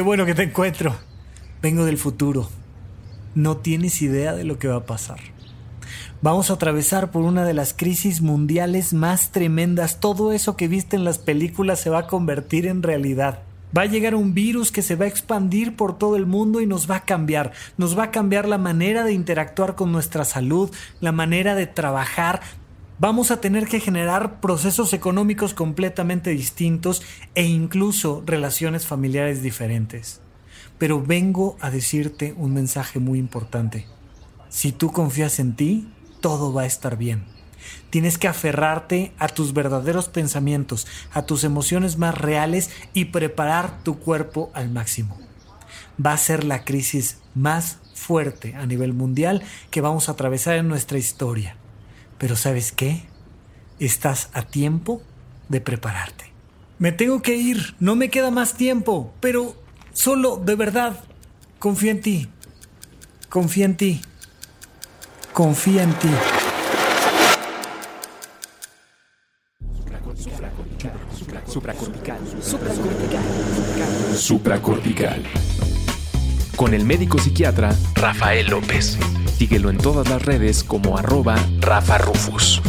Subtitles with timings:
[0.00, 0.96] Qué bueno que te encuentro.
[1.60, 2.48] Vengo del futuro.
[3.34, 5.18] No tienes idea de lo que va a pasar.
[6.22, 10.00] Vamos a atravesar por una de las crisis mundiales más tremendas.
[10.00, 13.40] Todo eso que viste en las películas se va a convertir en realidad.
[13.76, 16.66] Va a llegar un virus que se va a expandir por todo el mundo y
[16.66, 17.52] nos va a cambiar.
[17.76, 20.70] Nos va a cambiar la manera de interactuar con nuestra salud,
[21.02, 22.40] la manera de trabajar.
[23.00, 27.00] Vamos a tener que generar procesos económicos completamente distintos
[27.34, 30.20] e incluso relaciones familiares diferentes.
[30.76, 33.86] Pero vengo a decirte un mensaje muy importante.
[34.50, 35.88] Si tú confías en ti,
[36.20, 37.24] todo va a estar bien.
[37.88, 43.98] Tienes que aferrarte a tus verdaderos pensamientos, a tus emociones más reales y preparar tu
[43.98, 45.18] cuerpo al máximo.
[46.04, 50.68] Va a ser la crisis más fuerte a nivel mundial que vamos a atravesar en
[50.68, 51.56] nuestra historia.
[52.20, 53.00] Pero ¿sabes qué?
[53.78, 55.00] Estás a tiempo
[55.48, 56.26] de prepararte.
[56.78, 59.56] Me tengo que ir, no me queda más tiempo, pero
[59.94, 61.02] solo de verdad,
[61.58, 62.28] confía en ti.
[63.30, 64.02] Confía en ti.
[65.32, 66.08] Confía en ti.
[71.46, 72.20] Supracortical.
[72.42, 73.16] Supracortical.
[74.14, 75.22] Supracortical.
[76.54, 78.98] Con el médico psiquiatra Rafael López.
[79.40, 82.60] Síguelo en todas las redes como arroba Rafa Rufus.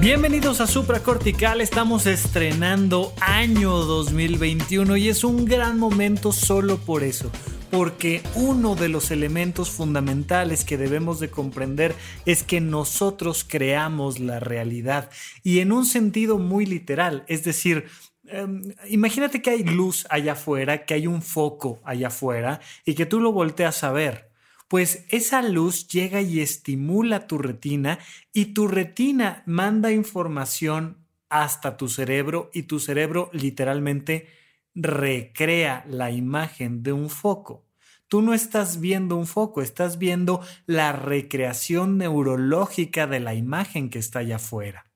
[0.00, 7.30] Bienvenidos a Supracortical, estamos estrenando año 2021 y es un gran momento solo por eso
[7.70, 11.94] porque uno de los elementos fundamentales que debemos de comprender
[12.26, 15.10] es que nosotros creamos la realidad
[15.42, 17.86] y en un sentido muy literal, es decir,
[18.26, 23.06] em, imagínate que hay luz allá afuera, que hay un foco allá afuera y que
[23.06, 24.30] tú lo volteas a ver.
[24.68, 27.98] Pues esa luz llega y estimula tu retina
[28.32, 30.98] y tu retina manda información
[31.28, 34.28] hasta tu cerebro y tu cerebro literalmente
[34.74, 37.66] recrea la imagen de un foco.
[38.08, 44.00] Tú no estás viendo un foco, estás viendo la recreación neurológica de la imagen que
[44.00, 44.86] está allá afuera.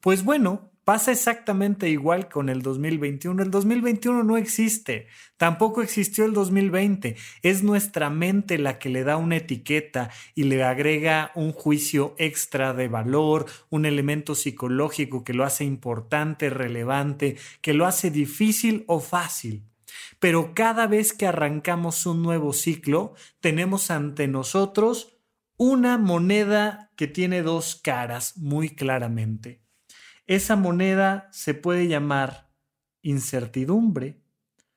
[0.00, 3.42] Pues bueno, pasa exactamente igual con el 2021.
[3.42, 5.06] El 2021 no existe,
[5.36, 7.16] tampoco existió el 2020.
[7.42, 12.74] Es nuestra mente la que le da una etiqueta y le agrega un juicio extra
[12.74, 19.00] de valor, un elemento psicológico que lo hace importante, relevante, que lo hace difícil o
[19.00, 19.64] fácil.
[20.18, 25.18] Pero cada vez que arrancamos un nuevo ciclo, tenemos ante nosotros
[25.56, 29.63] una moneda que tiene dos caras muy claramente.
[30.26, 32.50] Esa moneda se puede llamar
[33.02, 34.20] incertidumbre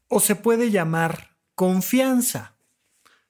[0.08, 2.58] o se puede llamar confianza.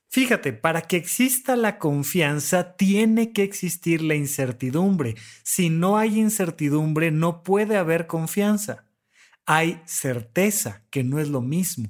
[0.09, 5.15] Fíjate, para que exista la confianza tiene que existir la incertidumbre.
[5.43, 8.85] Si no hay incertidumbre, no puede haber confianza.
[9.45, 11.89] Hay certeza, que no es lo mismo.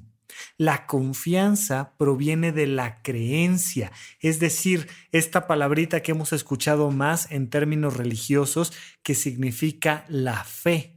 [0.56, 7.50] La confianza proviene de la creencia, es decir, esta palabrita que hemos escuchado más en
[7.50, 8.72] términos religiosos
[9.02, 10.94] que significa la fe.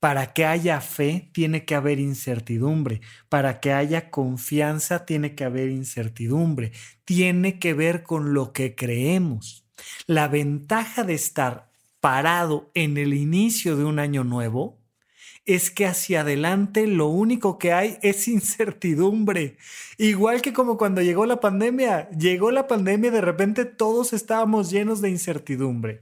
[0.00, 5.68] Para que haya fe tiene que haber incertidumbre, para que haya confianza tiene que haber
[5.68, 6.72] incertidumbre,
[7.04, 9.66] tiene que ver con lo que creemos.
[10.06, 14.79] La ventaja de estar parado en el inicio de un año nuevo
[15.54, 19.56] es que hacia adelante lo único que hay es incertidumbre.
[19.98, 24.70] Igual que como cuando llegó la pandemia, llegó la pandemia y de repente todos estábamos
[24.70, 26.00] llenos de incertidumbre.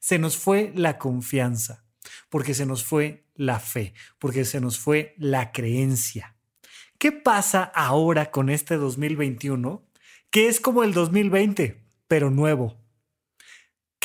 [0.00, 1.84] Se nos fue la confianza,
[2.28, 6.36] porque se nos fue la fe, porque se nos fue la creencia.
[6.98, 9.88] ¿Qué pasa ahora con este 2021?
[10.30, 12.83] Que es como el 2020, pero nuevo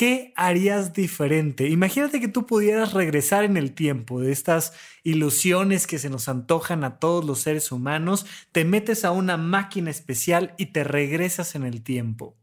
[0.00, 1.68] ¿Qué harías diferente?
[1.68, 6.84] Imagínate que tú pudieras regresar en el tiempo de estas ilusiones que se nos antojan
[6.84, 11.64] a todos los seres humanos, te metes a una máquina especial y te regresas en
[11.64, 12.34] el tiempo.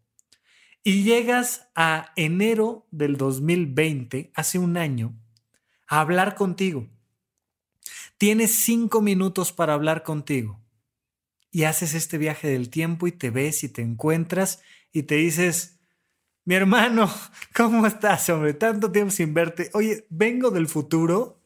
[0.84, 5.16] Y llegas a enero del 2020, hace un año,
[5.88, 6.88] a hablar contigo.
[8.20, 10.62] Tienes cinco minutos para hablar contigo.
[11.50, 14.62] Y haces este viaje del tiempo y te ves y te encuentras
[14.92, 15.77] y te dices,
[16.48, 17.14] mi hermano,
[17.54, 18.54] ¿cómo estás, hombre?
[18.54, 19.70] Tanto tiempo sin verte.
[19.74, 21.42] Oye, vengo del futuro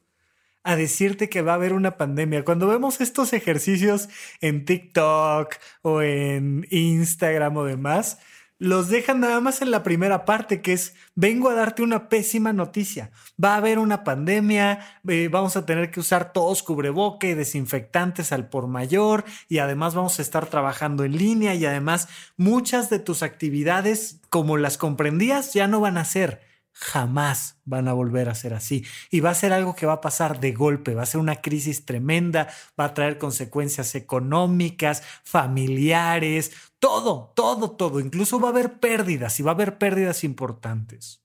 [0.61, 2.45] a decirte que va a haber una pandemia.
[2.45, 4.09] Cuando vemos estos ejercicios
[4.41, 8.19] en TikTok o en Instagram o demás,
[8.61, 12.53] los dejan nada más en la primera parte, que es, vengo a darte una pésima
[12.53, 13.09] noticia.
[13.43, 18.31] Va a haber una pandemia, eh, vamos a tener que usar todos cubreboca y desinfectantes
[18.31, 22.99] al por mayor, y además vamos a estar trabajando en línea, y además muchas de
[22.99, 28.35] tus actividades, como las comprendías, ya no van a ser jamás van a volver a
[28.35, 28.85] ser así.
[29.11, 31.41] Y va a ser algo que va a pasar de golpe, va a ser una
[31.41, 32.47] crisis tremenda,
[32.79, 38.01] va a traer consecuencias económicas, familiares, todo, todo, todo.
[38.01, 41.21] Incluso va a haber pérdidas y va a haber pérdidas importantes.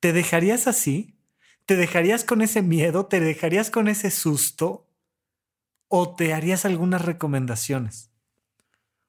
[0.00, 1.18] ¿Te dejarías así?
[1.66, 3.04] ¿Te dejarías con ese miedo?
[3.04, 4.88] ¿Te dejarías con ese susto?
[5.88, 8.10] ¿O te harías algunas recomendaciones?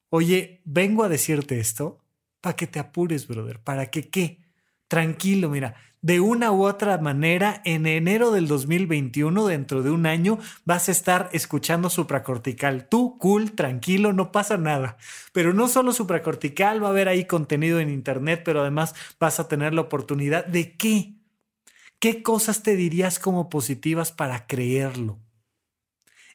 [0.10, 2.04] Oye, vengo a decirte esto
[2.42, 3.64] para que te apures, brother.
[3.64, 4.42] ¿Para que qué?
[4.92, 10.39] tranquilo, mira, de una u otra manera, en enero del 2021, dentro de un año,
[10.65, 12.88] vas a estar escuchando supracortical.
[12.89, 14.98] Tú, cool, tranquilo, no pasa nada.
[15.31, 19.48] Pero no solo supracortical, va a haber ahí contenido en internet, pero además vas a
[19.48, 21.15] tener la oportunidad de qué.
[22.00, 25.19] ¿Qué cosas te dirías como positivas para creerlo?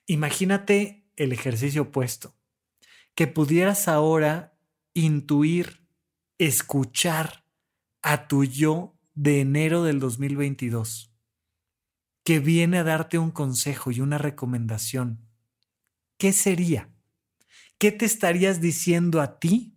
[0.06, 2.36] Imagínate el ejercicio opuesto,
[3.16, 4.56] que pudieras ahora
[4.94, 5.84] intuir,
[6.38, 7.44] escuchar,
[8.02, 11.10] a tu yo de enero del 2022,
[12.22, 15.26] que viene a darte un consejo y una recomendación,
[16.18, 16.90] ¿qué sería?
[17.78, 19.74] ¿Qué te estarías diciendo a ti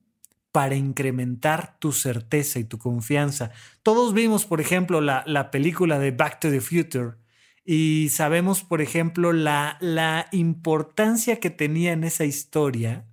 [0.51, 3.51] para incrementar tu certeza y tu confianza?
[3.81, 7.15] Todos vimos, por ejemplo, la, la película de Back to the Future
[7.63, 13.08] y sabemos, por ejemplo, la, la importancia que tenía en esa historia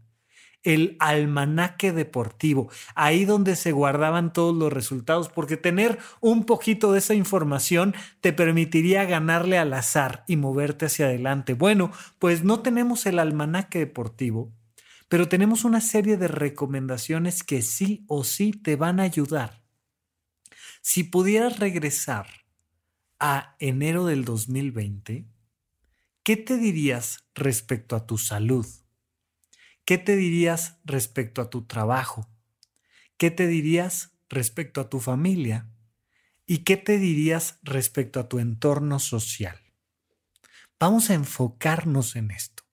[0.66, 6.98] el almanaque deportivo, ahí donde se guardaban todos los resultados, porque tener un poquito de
[6.98, 11.54] esa información te permitiría ganarle al azar y moverte hacia adelante.
[11.54, 14.52] Bueno, pues no tenemos el almanaque deportivo,
[15.08, 19.62] pero tenemos una serie de recomendaciones que sí o sí te van a ayudar.
[20.82, 22.26] Si pudieras regresar
[23.20, 25.28] a enero del 2020,
[26.24, 28.66] ¿qué te dirías respecto a tu salud?
[29.86, 32.28] ¿Qué te dirías respecto a tu trabajo?
[33.16, 35.68] ¿Qué te dirías respecto a tu familia?
[36.44, 39.60] ¿Y qué te dirías respecto a tu entorno social?
[40.80, 42.64] Vamos a enfocarnos en esto,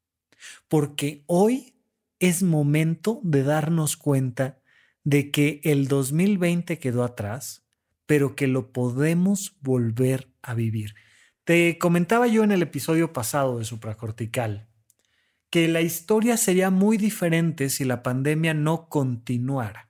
[0.68, 1.76] porque hoy
[2.18, 4.60] es momento de darnos cuenta
[5.04, 7.64] de que el 2020 quedó atrás,
[8.08, 10.96] pero que lo podemos volver a vivir.
[11.44, 14.73] Te comentaba yo en el episodio pasado de supracortical
[15.54, 19.88] que la historia sería muy diferente si la pandemia no continuara.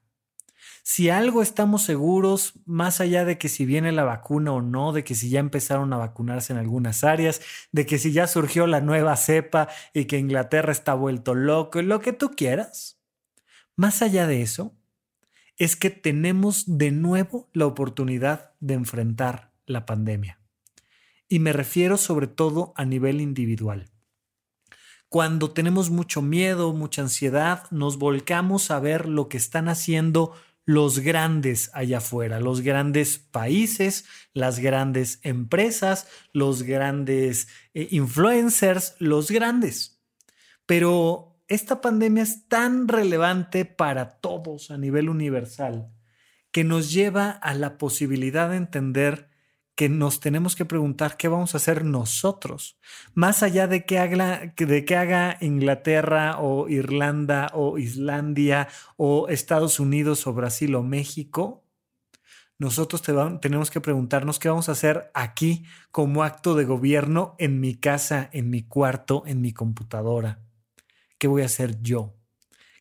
[0.84, 5.06] Si algo estamos seguros, más allá de que si viene la vacuna o no, de
[5.06, 7.40] que si ya empezaron a vacunarse en algunas áreas,
[7.72, 12.02] de que si ya surgió la nueva cepa y que Inglaterra está vuelto loco, lo
[12.02, 13.00] que tú quieras,
[13.78, 14.76] más allá de eso,
[15.56, 20.42] es que tenemos de nuevo la oportunidad de enfrentar la pandemia.
[21.30, 23.93] Y me refiero sobre todo a nivel individual.
[25.14, 30.34] Cuando tenemos mucho miedo, mucha ansiedad, nos volcamos a ver lo que están haciendo
[30.66, 39.30] los grandes allá afuera, los grandes países, las grandes empresas, los grandes eh, influencers, los
[39.30, 40.02] grandes.
[40.66, 45.92] Pero esta pandemia es tan relevante para todos a nivel universal
[46.52, 49.30] que nos lleva a la posibilidad de entender
[49.76, 52.78] que nos tenemos que preguntar qué vamos a hacer nosotros,
[53.14, 60.28] más allá de que haga, de haga Inglaterra o Irlanda o Islandia o Estados Unidos
[60.28, 61.64] o Brasil o México,
[62.60, 63.02] nosotros
[63.42, 68.30] tenemos que preguntarnos qué vamos a hacer aquí como acto de gobierno en mi casa,
[68.32, 70.40] en mi cuarto, en mi computadora.
[71.18, 72.16] ¿Qué voy a hacer yo?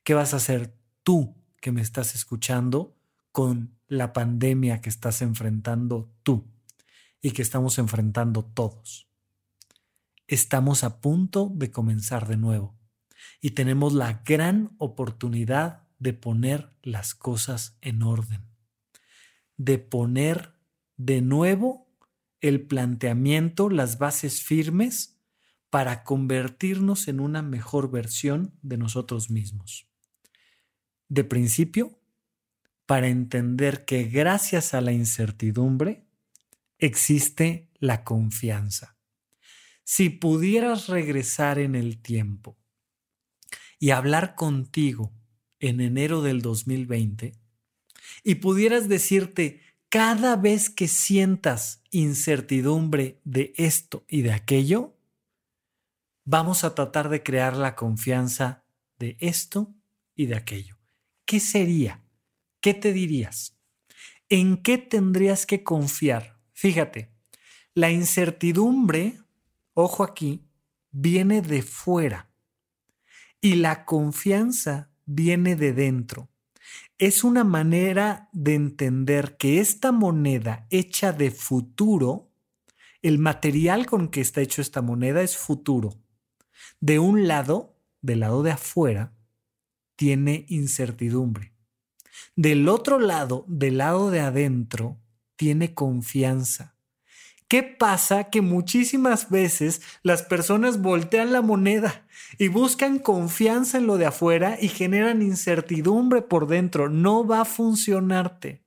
[0.04, 2.94] ¿Qué vas a hacer tú que me estás escuchando
[3.32, 6.51] con la pandemia que estás enfrentando tú?
[7.22, 9.08] Y que estamos enfrentando todos.
[10.26, 12.76] Estamos a punto de comenzar de nuevo
[13.40, 18.44] y tenemos la gran oportunidad de poner las cosas en orden,
[19.56, 20.52] de poner
[20.96, 21.88] de nuevo
[22.40, 25.20] el planteamiento, las bases firmes
[25.70, 29.86] para convertirnos en una mejor versión de nosotros mismos.
[31.08, 31.98] De principio,
[32.84, 36.04] para entender que gracias a la incertidumbre
[36.86, 38.96] existe la confianza.
[39.84, 42.58] Si pudieras regresar en el tiempo
[43.78, 45.12] y hablar contigo
[45.58, 47.32] en enero del 2020
[48.22, 54.96] y pudieras decirte cada vez que sientas incertidumbre de esto y de aquello,
[56.24, 58.64] vamos a tratar de crear la confianza
[58.98, 59.74] de esto
[60.14, 60.78] y de aquello.
[61.24, 62.02] ¿Qué sería?
[62.62, 63.58] ¿qué te dirías?
[64.30, 66.38] ¿En qué tendrías que confiar?
[66.62, 67.10] Fíjate,
[67.74, 69.18] la incertidumbre,
[69.74, 70.44] ojo aquí,
[70.92, 72.30] viene de fuera
[73.40, 76.28] y la confianza viene de dentro.
[76.98, 82.30] Es una manera de entender que esta moneda hecha de futuro,
[83.02, 85.98] el material con que está hecho esta moneda es futuro.
[86.78, 89.12] De un lado, del lado de afuera,
[89.96, 91.54] tiene incertidumbre.
[92.36, 95.01] Del otro lado, del lado de adentro,
[95.36, 96.74] tiene confianza.
[97.52, 98.30] ¿Qué pasa?
[98.30, 102.06] Que muchísimas veces las personas voltean la moneda
[102.38, 106.88] y buscan confianza en lo de afuera y generan incertidumbre por dentro.
[106.88, 108.62] No va a funcionarte.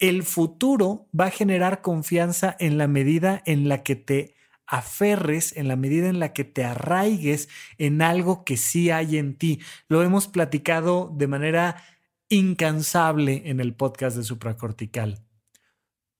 [0.00, 4.34] El futuro va a generar confianza en la medida en la que te
[4.66, 9.36] aferres, en la medida en la que te arraigues en algo que sí hay en
[9.36, 9.60] ti.
[9.88, 11.82] Lo hemos platicado de manera
[12.28, 15.29] incansable en el podcast de supracortical.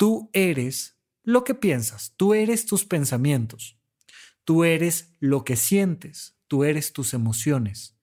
[0.01, 3.79] Tú eres lo que piensas, tú eres tus pensamientos,
[4.45, 7.99] tú eres lo que sientes, tú eres tus emociones,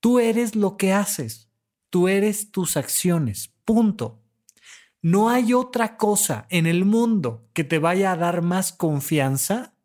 [0.00, 1.48] tú eres lo que haces,
[1.88, 4.24] tú eres tus acciones, punto.
[5.02, 9.76] No hay otra cosa en el mundo que te vaya a dar más confianza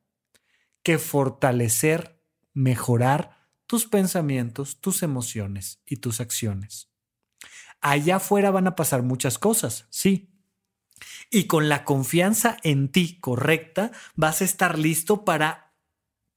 [0.81, 2.19] que fortalecer,
[2.55, 3.37] mejorar
[3.67, 6.89] tus pensamientos, tus emociones y tus acciones.
[7.81, 10.30] Allá afuera van a pasar muchas cosas, sí,
[11.29, 15.71] y con la confianza en ti correcta, vas a estar listo para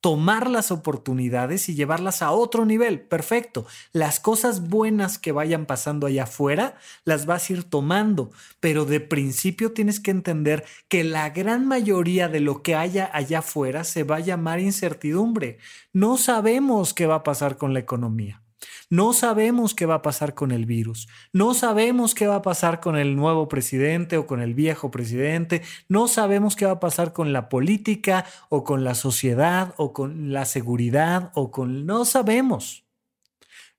[0.05, 3.01] tomar las oportunidades y llevarlas a otro nivel.
[3.01, 3.65] Perfecto.
[3.91, 8.31] Las cosas buenas que vayan pasando allá afuera, las vas a ir tomando,
[8.61, 13.39] pero de principio tienes que entender que la gran mayoría de lo que haya allá
[13.39, 15.57] afuera se va a llamar incertidumbre.
[15.95, 18.44] No sabemos qué va a pasar con la economía.
[18.91, 21.09] No sabemos qué va a pasar con el virus.
[21.33, 25.63] No sabemos qué va a pasar con el nuevo presidente o con el viejo presidente.
[25.89, 30.33] No sabemos qué va a pasar con la política o con la sociedad o con
[30.33, 31.87] la seguridad o con...
[31.87, 32.85] No sabemos.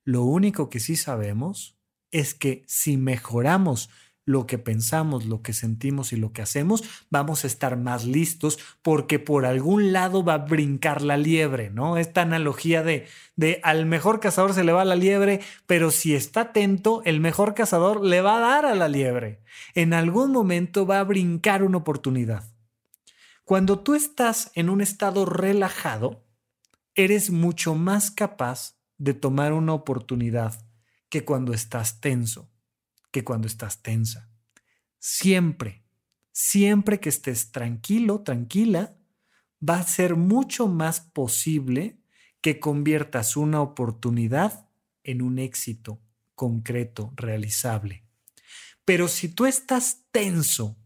[0.04, 1.76] Lo único que sí sabemos
[2.10, 3.90] es que si mejoramos
[4.26, 8.58] lo que pensamos, lo que sentimos y lo que hacemos, vamos a estar más listos
[8.82, 11.96] porque por algún lado va a brincar la liebre, ¿no?
[11.96, 13.06] Esta analogía de,
[13.36, 17.54] de al mejor cazador se le va la liebre, pero si está atento, el mejor
[17.54, 19.40] cazador le va a dar a la liebre.
[19.74, 22.44] En algún momento va a brincar una oportunidad.
[23.44, 26.24] Cuando tú estás en un estado relajado,
[26.96, 30.66] eres mucho más capaz de tomar una oportunidad
[31.08, 32.50] que cuando estás tenso
[33.10, 34.30] que cuando estás tensa.
[34.98, 35.84] Siempre,
[36.32, 38.96] siempre que estés tranquilo, tranquila,
[39.66, 41.98] va a ser mucho más posible
[42.40, 44.68] que conviertas una oportunidad
[45.02, 46.00] en un éxito
[46.34, 48.04] concreto, realizable.
[48.84, 50.76] Pero si tú estás tenso,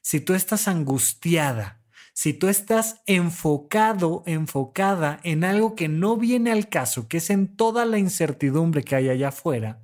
[0.00, 1.82] si tú estás angustiada,
[2.14, 7.56] si tú estás enfocado, enfocada en algo que no viene al caso, que es en
[7.56, 9.82] toda la incertidumbre que hay allá afuera,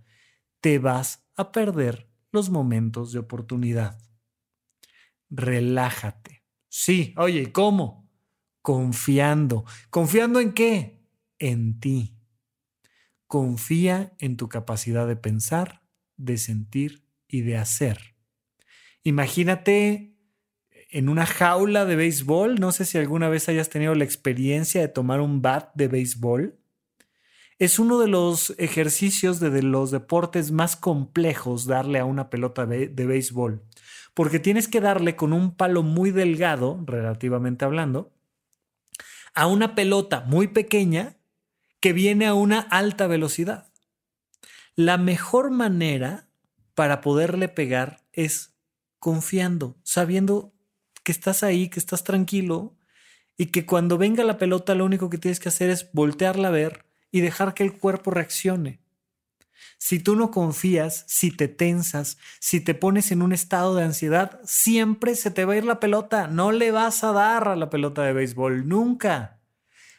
[0.61, 3.99] te vas a perder los momentos de oportunidad.
[5.29, 6.45] Relájate.
[6.69, 8.09] Sí, oye, ¿cómo?
[8.63, 9.65] Confiando.
[9.91, 11.05] ¿Confiando en qué?
[11.39, 12.17] En ti.
[13.27, 15.83] Confía en tu capacidad de pensar,
[16.17, 18.17] de sentir y de hacer.
[19.03, 20.17] Imagínate
[20.91, 22.61] en una jaula de béisbol.
[22.61, 26.60] No sé si alguna vez hayas tenido la experiencia de tomar un bat de béisbol
[27.61, 32.88] es uno de los ejercicios de, los deportes más complejos darle a una pelota de,
[32.88, 33.62] de béisbol,
[34.14, 38.14] porque tienes que darle con un palo muy delgado, relativamente hablando,
[39.35, 41.19] a una pelota muy pequeña
[41.81, 43.69] que viene a una alta velocidad.
[44.75, 46.31] La mejor manera
[46.75, 48.55] para poderle pegar es
[48.99, 50.55] confiando, sabiendo
[51.05, 52.79] que estás ahí, que estás tranquilo
[53.37, 56.52] y que cuando venga la pelota lo único que tienes que hacer es voltearla a
[56.52, 58.81] ver y dejar que el cuerpo reaccione.
[59.79, 64.40] Si tú no confías, si te tensas, si te pones en un estado de ansiedad,
[64.45, 66.26] siempre se te va a ir la pelota.
[66.26, 69.40] No le vas a dar a la pelota de béisbol, nunca.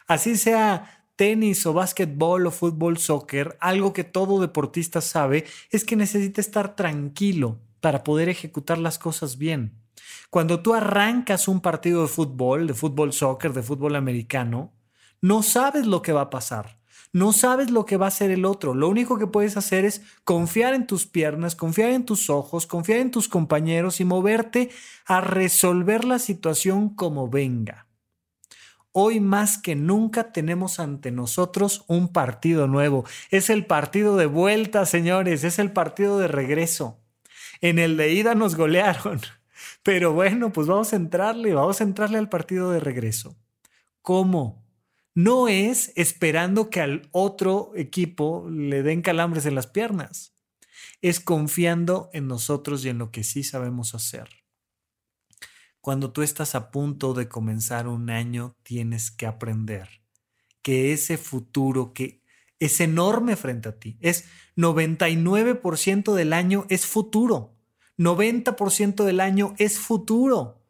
[0.07, 5.95] Así sea tenis o básquetbol o fútbol, soccer, algo que todo deportista sabe es que
[5.95, 9.81] necesita estar tranquilo para poder ejecutar las cosas bien.
[10.29, 14.73] Cuando tú arrancas un partido de fútbol, de fútbol, soccer, de fútbol americano,
[15.21, 16.80] no sabes lo que va a pasar.
[17.13, 18.73] No sabes lo que va a hacer el otro.
[18.73, 22.99] Lo único que puedes hacer es confiar en tus piernas, confiar en tus ojos, confiar
[22.99, 24.69] en tus compañeros y moverte
[25.05, 27.87] a resolver la situación como venga.
[28.93, 33.05] Hoy más que nunca tenemos ante nosotros un partido nuevo.
[33.29, 36.99] Es el partido de vuelta, señores, es el partido de regreso.
[37.61, 39.21] En el de ida nos golearon.
[39.83, 43.37] Pero bueno, pues vamos a entrarle, vamos a entrarle al partido de regreso.
[44.01, 44.60] ¿Cómo?
[45.13, 50.33] No es esperando que al otro equipo le den calambres en las piernas.
[51.01, 54.29] Es confiando en nosotros y en lo que sí sabemos hacer.
[55.81, 59.89] Cuando tú estás a punto de comenzar un año, tienes que aprender
[60.61, 62.21] que ese futuro que
[62.59, 64.25] es enorme frente a ti, es
[64.55, 67.57] 99% del año es futuro.
[67.97, 70.63] 90% del año es futuro,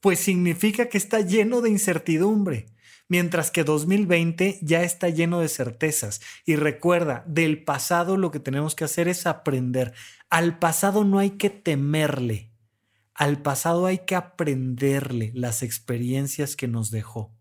[0.00, 2.66] pues significa que está lleno de incertidumbre,
[3.08, 6.20] mientras que 2020 ya está lleno de certezas.
[6.44, 9.92] Y recuerda, del pasado lo que tenemos que hacer es aprender.
[10.30, 12.50] Al pasado no hay que temerle,
[13.14, 17.36] al pasado hay que aprenderle las experiencias que nos dejó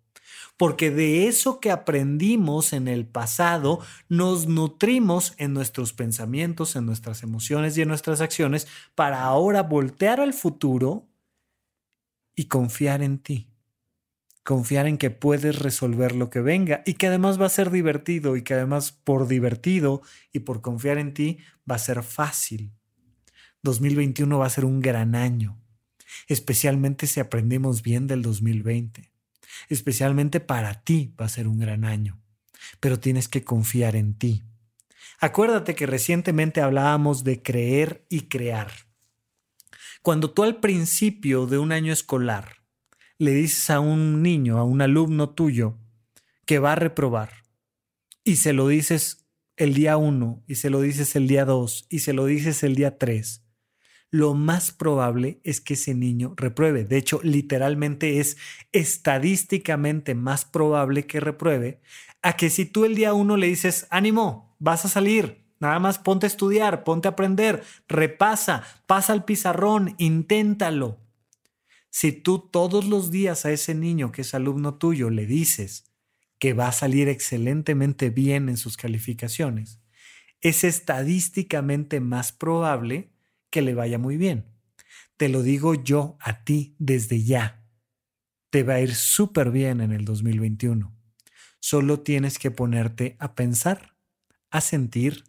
[0.57, 7.23] porque de eso que aprendimos en el pasado nos nutrimos en nuestros pensamientos, en nuestras
[7.23, 11.07] emociones y en nuestras acciones para ahora voltear al futuro
[12.35, 13.49] y confiar en ti.
[14.45, 18.37] Confiar en que puedes resolver lo que venga y que además va a ser divertido
[18.37, 22.71] y que además por divertido y por confiar en ti va a ser fácil.
[23.63, 25.59] 2021 va a ser un gran año,
[26.27, 29.11] especialmente si aprendimos bien del 2020.
[29.67, 32.21] Especialmente para ti va a ser un gran año,
[32.79, 34.43] pero tienes que confiar en ti.
[35.19, 38.71] Acuérdate que recientemente hablábamos de creer y crear.
[40.03, 42.64] Cuando tú al principio de un año escolar
[43.17, 45.77] le dices a un niño, a un alumno tuyo,
[46.45, 47.29] que va a reprobar,
[48.23, 49.25] y se lo dices
[49.57, 52.75] el día 1, y se lo dices el día 2, y se lo dices el
[52.75, 53.45] día 3,
[54.11, 56.85] lo más probable es que ese niño repruebe.
[56.85, 58.37] De hecho, literalmente es
[58.71, 61.81] estadísticamente más probable que repruebe
[62.21, 65.99] a que si tú el día uno le dices, ánimo, vas a salir, nada más
[65.99, 71.04] ponte a estudiar, ponte a aprender, repasa, pasa al pizarrón, inténtalo.
[71.97, 75.93] Si tú todos los días a ese niño que es alumno tuyo le dices
[76.39, 79.79] que va a salir excelentemente bien en sus calificaciones,
[80.41, 83.13] es estadísticamente más probable
[83.49, 84.45] que le vaya muy bien.
[85.15, 87.65] Te lo digo yo a ti desde ya.
[88.49, 90.93] Te va a ir súper bien en el 2021.
[91.61, 93.95] Solo tienes que ponerte a pensar,
[94.49, 95.23] a sentir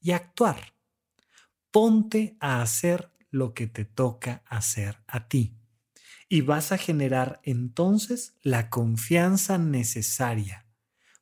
[0.00, 0.74] y a actuar.
[1.72, 5.57] Ponte a hacer lo que te toca hacer a ti.
[6.28, 10.66] Y vas a generar entonces la confianza necesaria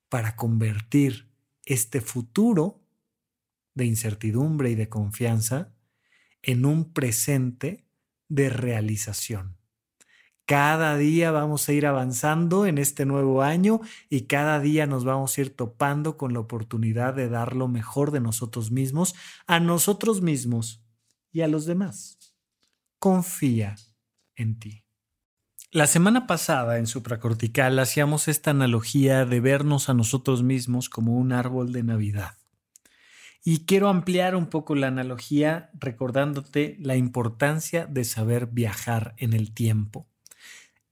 [0.08, 1.28] para convertir
[1.64, 2.80] este futuro
[3.74, 5.74] de incertidumbre y de confianza
[6.42, 7.84] en un presente
[8.28, 9.56] de realización.
[10.46, 15.36] Cada día vamos a ir avanzando en este nuevo año y cada día nos vamos
[15.36, 19.16] a ir topando con la oportunidad de dar lo mejor de nosotros mismos
[19.48, 20.84] a nosotros mismos
[21.32, 22.36] y a los demás.
[23.00, 23.74] Confía
[24.36, 24.85] en ti.
[25.76, 31.32] La semana pasada en Supracortical hacíamos esta analogía de vernos a nosotros mismos como un
[31.32, 32.38] árbol de Navidad.
[33.44, 39.52] Y quiero ampliar un poco la analogía recordándote la importancia de saber viajar en el
[39.52, 40.08] tiempo.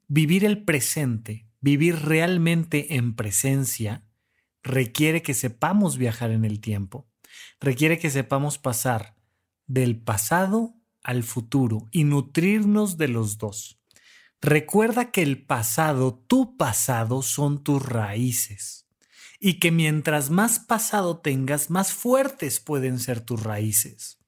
[0.06, 4.02] Vivir el presente, vivir realmente en presencia,
[4.62, 7.08] requiere que sepamos viajar en el tiempo,
[7.58, 9.14] requiere que sepamos pasar
[9.66, 13.80] del pasado al futuro y nutrirnos de los dos.
[14.46, 18.86] Recuerda que el pasado, tu pasado, son tus raíces
[19.40, 24.18] y que mientras más pasado tengas, más fuertes pueden ser tus raíces.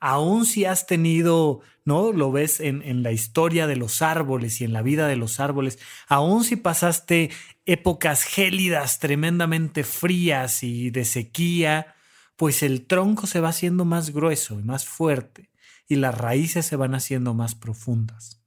[0.00, 2.10] Aún si has tenido, ¿no?
[2.10, 5.38] Lo ves en, en, la historia de los árboles y en la vida de los
[5.38, 7.30] árboles, aún si pasaste
[7.64, 11.94] épocas gélidas, tremendamente frías y de sequía,
[12.34, 15.52] pues el tronco se va haciendo más grueso y más fuerte
[15.86, 18.43] y las raíces se van haciendo más profundas.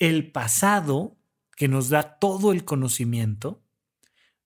[0.00, 1.16] El pasado,
[1.56, 3.62] que nos da todo el conocimiento,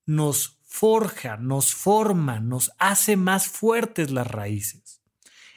[0.04, 5.00] nos forja, nos forma, nos hace más fuertes las raíces.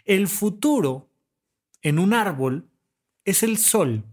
[0.06, 1.12] El futuro
[1.82, 2.70] en un árbol
[3.26, 4.06] es el sol.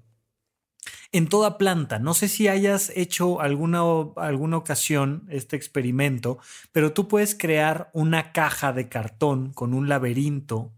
[1.12, 3.82] En toda planta, no sé si hayas hecho alguna,
[4.16, 6.38] alguna ocasión este experimento,
[6.72, 10.72] pero tú puedes crear una caja de cartón con un laberinto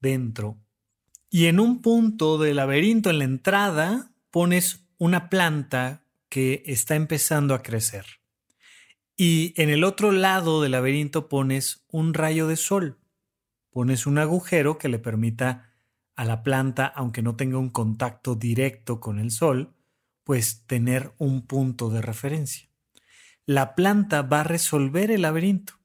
[0.00, 0.58] dentro
[1.30, 7.54] y en un punto del laberinto, en la entrada, pones una planta que está empezando
[7.54, 8.04] a crecer.
[9.16, 12.98] Y en el otro lado del laberinto pones un rayo de sol.
[13.70, 15.72] Pones un agujero que le permita
[16.16, 19.72] a la planta, aunque no tenga un contacto directo con el sol,
[20.22, 22.68] pues tener un punto de referencia.
[23.46, 25.78] La planta va a resolver el laberinto.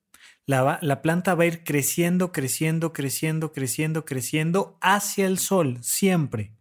[0.46, 6.52] La, la, planta va a ir creciendo, creciendo, creciendo, creciendo, creciendo hacia el sol, siempre,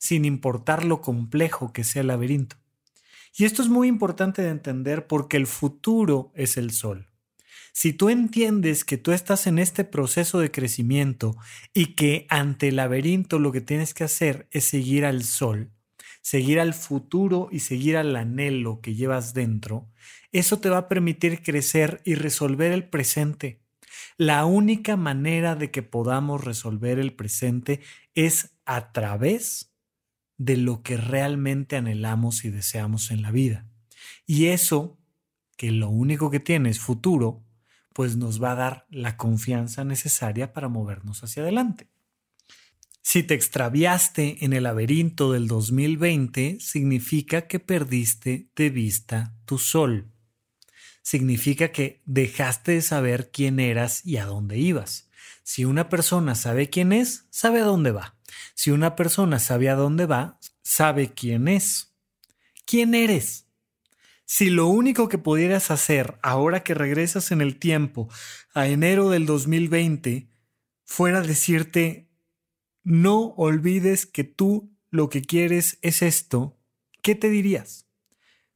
[0.00, 2.56] sin importar lo complejo que sea el laberinto.
[3.36, 7.06] Y esto es muy importante de entender porque el futuro es el sol.
[7.72, 11.36] Si tú entiendes que tú estás en este proceso de crecimiento
[11.72, 15.70] y que ante el laberinto lo que tienes que hacer es seguir al sol,
[16.22, 19.88] seguir al futuro y seguir al anhelo que llevas dentro,
[20.32, 23.60] eso te va a permitir crecer y resolver el presente.
[24.16, 27.80] La única manera de que podamos resolver el presente
[28.14, 29.69] es a través
[30.40, 33.66] de lo que realmente anhelamos y deseamos en la vida.
[34.24, 34.98] Y eso,
[35.58, 37.44] que lo único que tiene es futuro,
[37.92, 41.88] pues nos va a dar la confianza necesaria para movernos hacia adelante.
[43.02, 50.10] Si te extraviaste en el laberinto del 2020, significa que perdiste de vista tu sol.
[51.02, 55.10] Significa que dejaste de saber quién eras y a dónde ibas.
[55.42, 58.16] Si una persona sabe quién es, sabe a dónde va.
[58.54, 61.94] Si una persona sabe a dónde va, sabe quién es.
[62.66, 63.46] ¿Quién eres?
[64.24, 68.08] Si lo único que pudieras hacer ahora que regresas en el tiempo
[68.54, 70.28] a enero del 2020
[70.84, 72.08] fuera decirte,
[72.84, 76.56] no olvides que tú lo que quieres es esto,
[77.02, 77.88] ¿qué te dirías?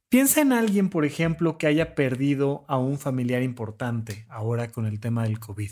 [0.07, 5.01] Piensa en alguien, por ejemplo, que haya perdido a un familiar importante ahora con el
[5.01, 5.71] tema del COVID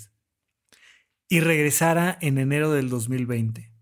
[1.29, 3.72] y regresara en enero del 2020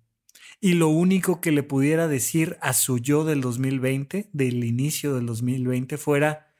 [0.63, 5.26] y lo único que le pudiera decir a su yo del 2020, del inicio del
[5.26, 6.54] 2020, fuera,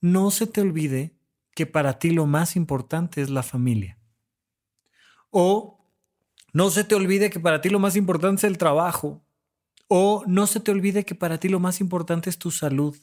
[0.00, 1.18] no se te olvide
[1.56, 3.98] que para ti lo más importante es la familia.
[5.30, 5.84] O
[6.52, 9.24] no se te olvide que para ti lo más importante es el trabajo.
[9.88, 12.96] O no se te olvide que para ti lo más importante es tu salud.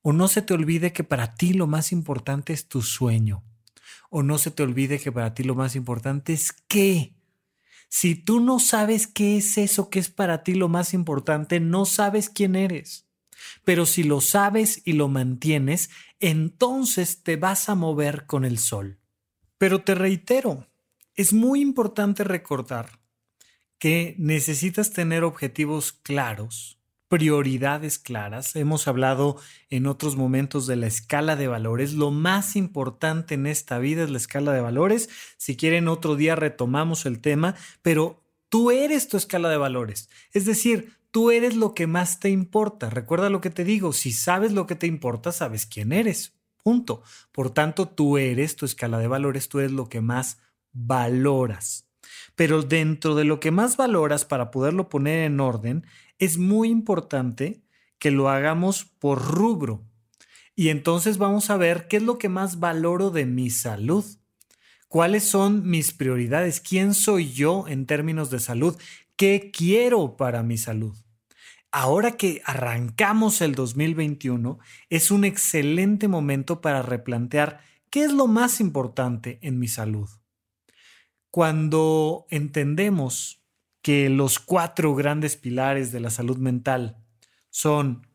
[0.00, 3.44] O no se te olvide que para ti lo más importante es tu sueño.
[4.08, 7.17] O no se te olvide que para ti lo más importante es qué
[7.88, 11.84] si tú no sabes qué es eso que es para ti lo más importante, no
[11.84, 13.06] sabes quién eres.
[13.64, 18.98] Pero si lo sabes y lo mantienes, entonces te vas a mover con el sol.
[19.56, 20.68] Pero te reitero,
[21.14, 23.00] es muy importante recordar
[23.78, 26.77] que necesitas tener objetivos claros
[27.08, 28.54] prioridades claras.
[28.54, 29.36] Hemos hablado
[29.70, 31.94] en otros momentos de la escala de valores.
[31.94, 35.08] Lo más importante en esta vida es la escala de valores.
[35.36, 40.08] Si quieren, otro día retomamos el tema, pero tú eres tu escala de valores.
[40.32, 42.90] Es decir, tú eres lo que más te importa.
[42.90, 46.34] Recuerda lo que te digo, si sabes lo que te importa, sabes quién eres.
[46.62, 47.02] Punto.
[47.32, 50.38] Por tanto, tú eres tu escala de valores, tú eres lo que más
[50.72, 51.87] valoras.
[52.38, 55.84] Pero dentro de lo que más valoras para poderlo poner en orden
[56.20, 57.64] es muy importante
[57.98, 59.82] que lo hagamos por rubro.
[60.54, 64.04] Y entonces vamos a ver qué es lo que más valoro de mi salud.
[64.86, 66.60] ¿Cuáles son mis prioridades?
[66.60, 68.76] ¿Quién soy yo en términos de salud?
[69.16, 70.96] ¿Qué quiero para mi salud?
[71.72, 77.58] Ahora que arrancamos el 2021, es un excelente momento para replantear
[77.90, 80.08] qué es lo más importante en mi salud.
[81.30, 83.42] Cuando entendemos
[83.82, 86.96] que los cuatro grandes pilares de la salud mental
[87.50, 88.06] son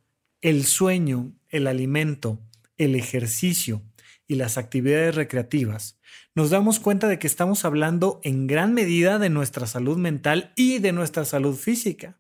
[0.42, 2.40] el sueño, el alimento,
[2.78, 3.82] el ejercicio
[4.28, 6.00] y las actividades recreativas,
[6.36, 10.80] nos damos cuenta de que estamos hablando en gran medida de nuestra salud mental y
[10.80, 12.18] de nuestra salud física.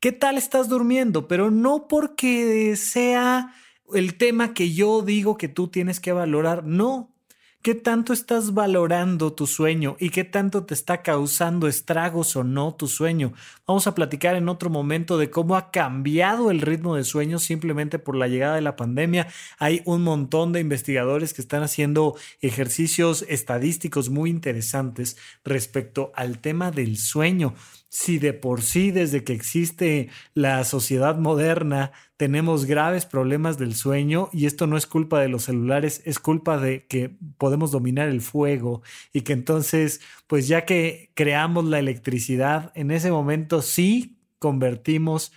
[0.00, 1.28] ¿Qué tal estás durmiendo?
[1.28, 3.54] Pero no porque sea
[3.94, 7.14] el tema que yo digo que tú tienes que valorar, no,
[7.62, 12.74] ¿Qué tanto estás valorando tu sueño y qué tanto te está causando estragos o no
[12.74, 13.34] tu sueño?
[13.66, 17.98] Vamos a platicar en otro momento de cómo ha cambiado el ritmo de sueño simplemente
[17.98, 19.28] por la llegada de la pandemia.
[19.58, 26.70] Hay un montón de investigadores que están haciendo ejercicios estadísticos muy interesantes respecto al tema
[26.70, 27.52] del sueño
[27.90, 34.30] si de por sí desde que existe la sociedad moderna tenemos graves problemas del sueño
[34.32, 38.20] y esto no es culpa de los celulares, es culpa de que podemos dominar el
[38.20, 45.32] fuego y que entonces, pues ya que creamos la electricidad, en ese momento sí convertimos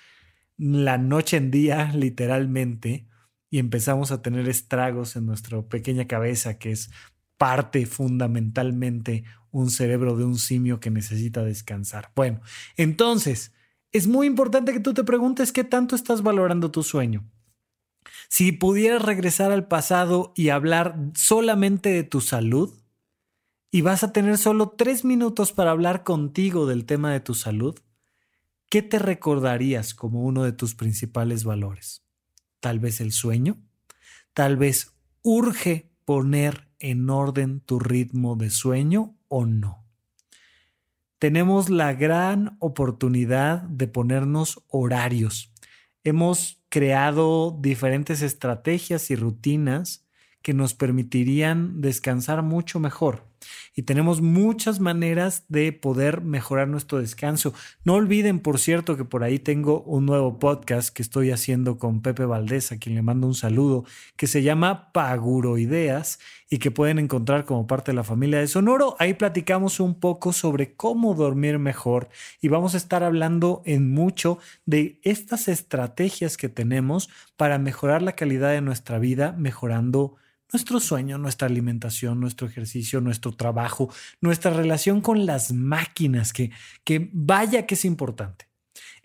[0.56, 3.08] la noche en día literalmente
[3.50, 6.92] y empezamos a tener estragos en nuestra pequeña cabeza que es
[7.38, 12.12] parte fundamentalmente un cerebro de un simio que necesita descansar.
[12.16, 12.42] Bueno,
[12.76, 13.54] entonces,
[13.92, 17.24] es muy importante que tú te preguntes qué tanto estás valorando tu sueño.
[18.28, 22.74] Si pudieras regresar al pasado y hablar solamente de tu salud,
[23.74, 27.80] y vas a tener solo tres minutos para hablar contigo del tema de tu salud,
[28.70, 32.04] ¿qué te recordarías como uno de tus principales valores?
[32.60, 33.58] Tal vez el sueño,
[34.34, 39.84] tal vez urge poner en orden tu ritmo de sueño o no?
[41.18, 45.52] Tenemos la gran oportunidad de ponernos horarios.
[46.04, 50.06] Hemos creado diferentes estrategias y rutinas
[50.44, 53.33] que nos permitirían descansar mucho mejor
[53.76, 57.54] y tenemos muchas maneras de poder mejorar nuestro descanso.
[57.84, 62.02] No olviden, por cierto, que por ahí tengo un nuevo podcast que estoy haciendo con
[62.02, 66.70] Pepe Valdés, a quien le mando un saludo, que se llama Paguro Ideas y que
[66.70, 68.96] pueden encontrar como parte de la familia de Sonoro.
[69.00, 72.10] Ahí platicamos un poco sobre cómo dormir mejor
[72.42, 78.14] y vamos a estar hablando en mucho de estas estrategias que tenemos para mejorar la
[78.14, 80.16] calidad de nuestra vida, mejorando
[80.54, 83.90] nuestro sueño, nuestra alimentación, nuestro ejercicio, nuestro trabajo,
[84.22, 86.52] nuestra relación con las máquinas, que,
[86.84, 88.53] que vaya que es importante.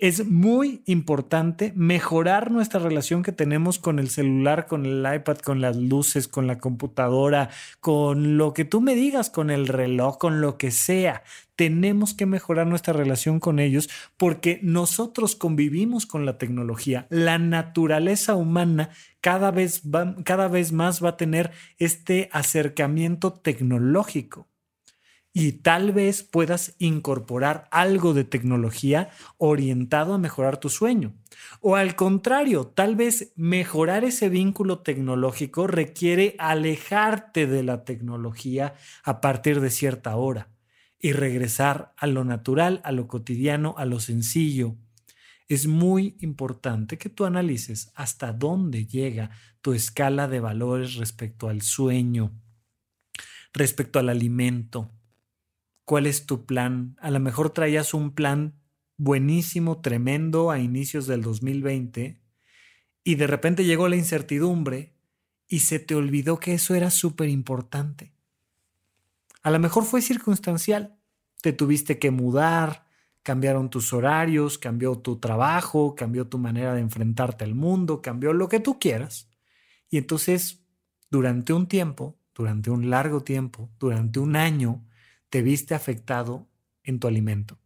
[0.00, 5.60] Es muy importante mejorar nuestra relación que tenemos con el celular, con el iPad, con
[5.60, 10.40] las luces, con la computadora, con lo que tú me digas, con el reloj, con
[10.40, 11.24] lo que sea.
[11.56, 17.08] Tenemos que mejorar nuestra relación con ellos porque nosotros convivimos con la tecnología.
[17.10, 19.82] La naturaleza humana cada vez,
[20.22, 24.46] cada vez más va a tener este acercamiento tecnológico
[25.38, 31.14] y tal vez puedas incorporar algo de tecnología orientado a mejorar tu sueño.
[31.60, 38.74] O al contrario, tal vez mejorar ese vínculo tecnológico requiere alejarte de la tecnología
[39.04, 40.48] a partir de cierta hora
[40.98, 44.74] y regresar a lo natural, a lo cotidiano, a lo sencillo.
[45.46, 51.62] Es muy importante que tú analices hasta dónde llega tu escala de valores respecto al
[51.62, 52.32] sueño,
[53.52, 54.97] respecto al alimento,
[55.88, 56.98] cuál es tu plan.
[57.00, 58.60] A lo mejor traías un plan
[58.98, 62.20] buenísimo, tremendo a inicios del 2020
[63.04, 64.92] y de repente llegó la incertidumbre
[65.46, 68.12] y se te olvidó que eso era súper importante.
[69.42, 70.98] A lo mejor fue circunstancial.
[71.40, 72.84] Te tuviste que mudar,
[73.22, 78.50] cambiaron tus horarios, cambió tu trabajo, cambió tu manera de enfrentarte al mundo, cambió lo
[78.50, 79.30] que tú quieras.
[79.88, 80.66] Y entonces,
[81.10, 84.84] durante un tiempo, durante un largo tiempo, durante un año,
[85.30, 86.46] te viste afectado
[86.82, 87.58] en tu alimento.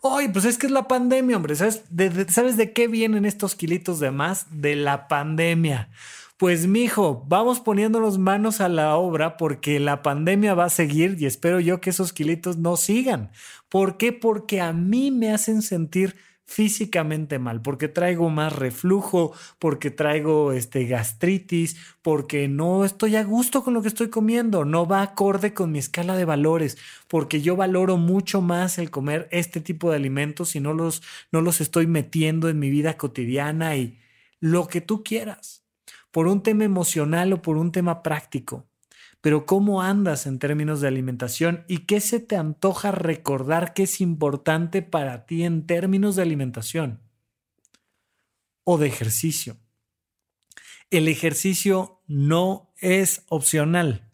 [0.00, 1.56] Oye, pues es que es la pandemia, hombre.
[1.56, 4.46] ¿Sabes de, ¿Sabes de qué vienen estos kilitos de más?
[4.50, 5.90] De la pandemia.
[6.36, 11.26] Pues mijo, vamos poniéndonos manos a la obra porque la pandemia va a seguir y
[11.26, 13.32] espero yo que esos kilitos no sigan.
[13.68, 14.12] ¿Por qué?
[14.12, 16.14] Porque a mí me hacen sentir
[16.48, 23.62] físicamente mal, porque traigo más reflujo, porque traigo este gastritis, porque no estoy a gusto
[23.62, 27.54] con lo que estoy comiendo, no va acorde con mi escala de valores, porque yo
[27.54, 31.86] valoro mucho más el comer este tipo de alimentos y no los no los estoy
[31.86, 33.98] metiendo en mi vida cotidiana y
[34.40, 35.64] lo que tú quieras,
[36.10, 38.64] por un tema emocional o por un tema práctico
[39.20, 44.00] pero ¿cómo andas en términos de alimentación y qué se te antoja recordar que es
[44.00, 47.00] importante para ti en términos de alimentación
[48.64, 49.56] o de ejercicio?
[50.90, 54.08] El ejercicio no es opcional.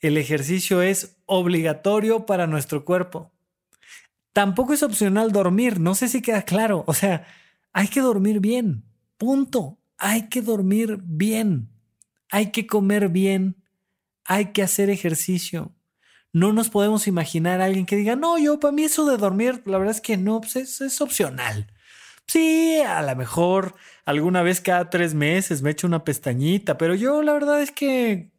[0.00, 3.32] El ejercicio es obligatorio para nuestro cuerpo.
[4.32, 6.84] Tampoco es opcional dormir, no sé si queda claro.
[6.86, 7.26] O sea,
[7.72, 8.84] hay que dormir bien,
[9.16, 9.78] punto.
[9.96, 11.70] Hay que dormir bien.
[12.30, 13.56] Hay que comer bien
[14.26, 15.72] hay que hacer ejercicio.
[16.32, 19.62] No nos podemos imaginar a alguien que diga, no, yo para mí eso de dormir,
[19.64, 21.72] la verdad es que no, pues es, opcional.
[22.26, 27.22] Sí, a lo mejor alguna vez cada tres meses me echo una pestañita, pero yo
[27.22, 28.30] la verdad es que,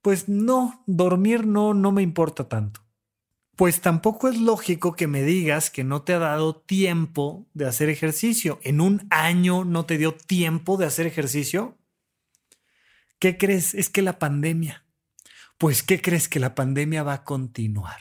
[0.00, 2.80] pues no, dormir no, no me importa tanto.
[3.56, 7.88] Pues tampoco es lógico que me digas que no te ha dado tiempo de hacer
[7.88, 8.58] ejercicio.
[8.62, 11.78] ¿En un año no te dio tiempo de hacer ejercicio?
[13.20, 13.74] ¿Qué crees?
[13.74, 14.83] Es que la pandemia.
[15.58, 18.00] Pues, ¿qué crees que la pandemia va a continuar?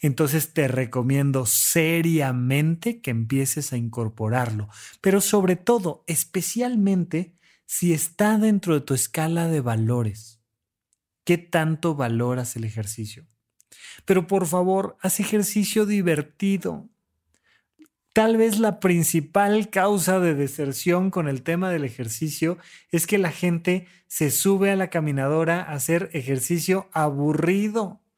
[0.00, 4.68] Entonces te recomiendo seriamente que empieces a incorporarlo,
[5.00, 10.40] pero sobre todo, especialmente si está dentro de tu escala de valores.
[11.24, 13.26] ¿Qué tanto valoras el ejercicio?
[14.04, 16.90] Pero por favor, haz ejercicio divertido.
[18.12, 22.58] Tal vez la principal causa de deserción con el tema del ejercicio
[22.90, 28.00] es que la gente se sube a la caminadora a hacer ejercicio aburrido.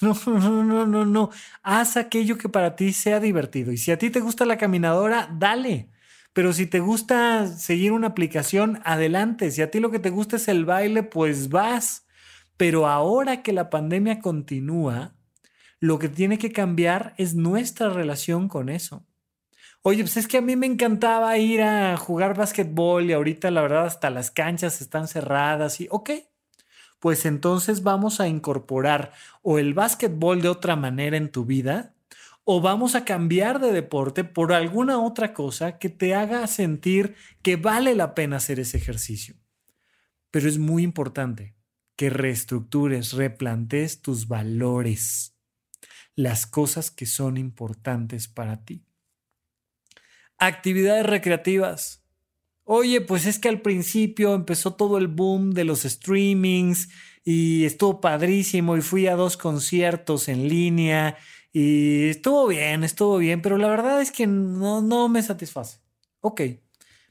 [0.00, 1.30] No, no, no, no, no.
[1.64, 3.72] Haz aquello que para ti sea divertido.
[3.72, 5.88] Y si a ti te gusta la caminadora, dale.
[6.32, 9.50] Pero si te gusta seguir una aplicación, adelante.
[9.50, 12.06] Si a ti lo que te gusta es el baile, pues vas.
[12.56, 15.16] Pero ahora que la pandemia continúa,
[15.80, 19.04] lo que tiene que cambiar es nuestra relación con eso.
[19.82, 23.62] Oye, pues es que a mí me encantaba ir a jugar básquetbol y ahorita la
[23.62, 26.10] verdad hasta las canchas están cerradas y ok,
[26.98, 29.12] pues entonces vamos a incorporar
[29.42, 31.94] o el básquetbol de otra manera en tu vida
[32.44, 37.56] o vamos a cambiar de deporte por alguna otra cosa que te haga sentir que
[37.56, 39.36] vale la pena hacer ese ejercicio.
[40.30, 41.54] Pero es muy importante
[41.96, 45.36] que reestructures, replantes tus valores,
[46.14, 48.87] las cosas que son importantes para ti.
[50.38, 52.04] Actividades recreativas.
[52.62, 56.90] Oye, pues es que al principio empezó todo el boom de los streamings
[57.24, 61.16] y estuvo padrísimo y fui a dos conciertos en línea
[61.52, 65.78] y estuvo bien, estuvo bien, pero la verdad es que no, no me satisface.
[66.20, 66.42] Ok,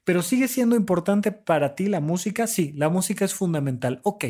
[0.04, 2.48] pero sigue siendo importante para ti la música.
[2.48, 4.00] Sí, la música es fundamental.
[4.04, 4.26] Ok,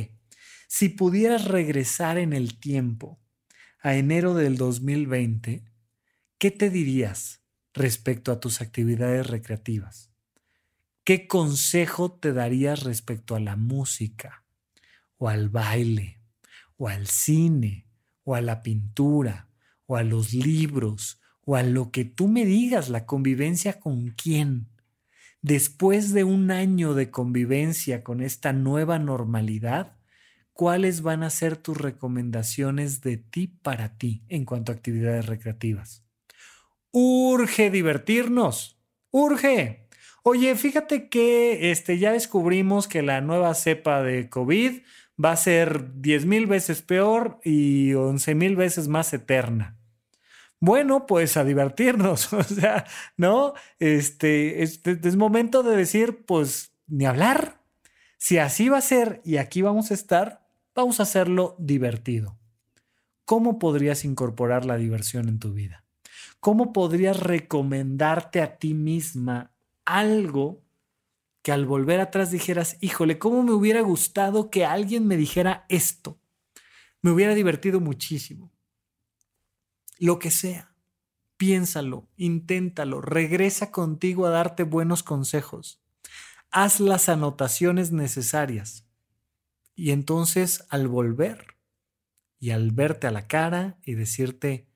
[0.67, 3.19] si pudieras regresar en el tiempo
[3.81, 5.65] a enero del 2020,
[6.39, 7.43] ¿qué te dirías
[7.78, 10.12] respecto a tus actividades recreativas?
[11.04, 14.44] ¿Qué consejo te darías respecto a la música
[15.18, 16.22] o al baile
[16.76, 17.88] o al cine
[18.24, 19.50] o a la pintura
[19.86, 24.68] o a los libros o a lo que tú me digas, la convivencia con quién?
[25.42, 29.96] Después de un año de convivencia con esta nueva normalidad,
[30.52, 36.07] ¿cuáles van a ser tus recomendaciones de ti para ti en cuanto a actividades recreativas?
[36.99, 38.79] Urge divertirnos,
[39.12, 39.88] urge.
[40.23, 44.81] Oye, fíjate que este, ya descubrimos que la nueva cepa de COVID
[45.23, 49.77] va a ser 10 mil veces peor y 11 mil veces más eterna.
[50.60, 53.53] Bueno, pues a divertirnos, o sea, ¿no?
[53.79, 57.62] Este, es momento de decir, pues, ni hablar.
[58.17, 62.38] Si así va a ser y aquí vamos a estar, Vamos a hacerlo divertido.
[63.25, 65.87] ¿Cómo podrías incorporar la diversión en tu vida?
[66.39, 69.54] ¿Cómo podrías recomendarte a ti misma
[69.86, 70.63] algo
[71.41, 76.19] que al volver atrás dijeras, híjole, ¿cómo me hubiera gustado que alguien me dijera esto?
[77.02, 78.52] Me hubiera divertido muchísimo.
[79.97, 80.76] Lo que sea,
[81.38, 85.82] piénsalo, inténtalo, regresa contigo a darte buenos consejos.
[86.52, 88.86] Haz las anotaciones necesarias
[89.76, 91.56] y entonces al volver
[92.39, 94.66] y al verte a la cara y decirte,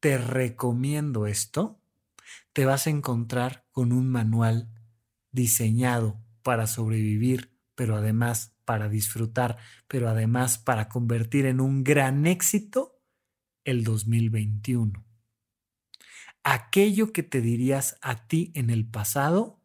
[0.00, 1.80] te recomiendo esto,
[2.52, 4.68] te vas a encontrar con un manual
[5.30, 9.56] diseñado para sobrevivir, pero además para disfrutar,
[9.86, 13.00] pero además para convertir en un gran éxito
[13.64, 15.04] el 2021.
[16.44, 19.60] Aquello que te dirías a ti en el pasado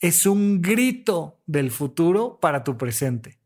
[0.00, 3.37] es un grito del futuro para tu presente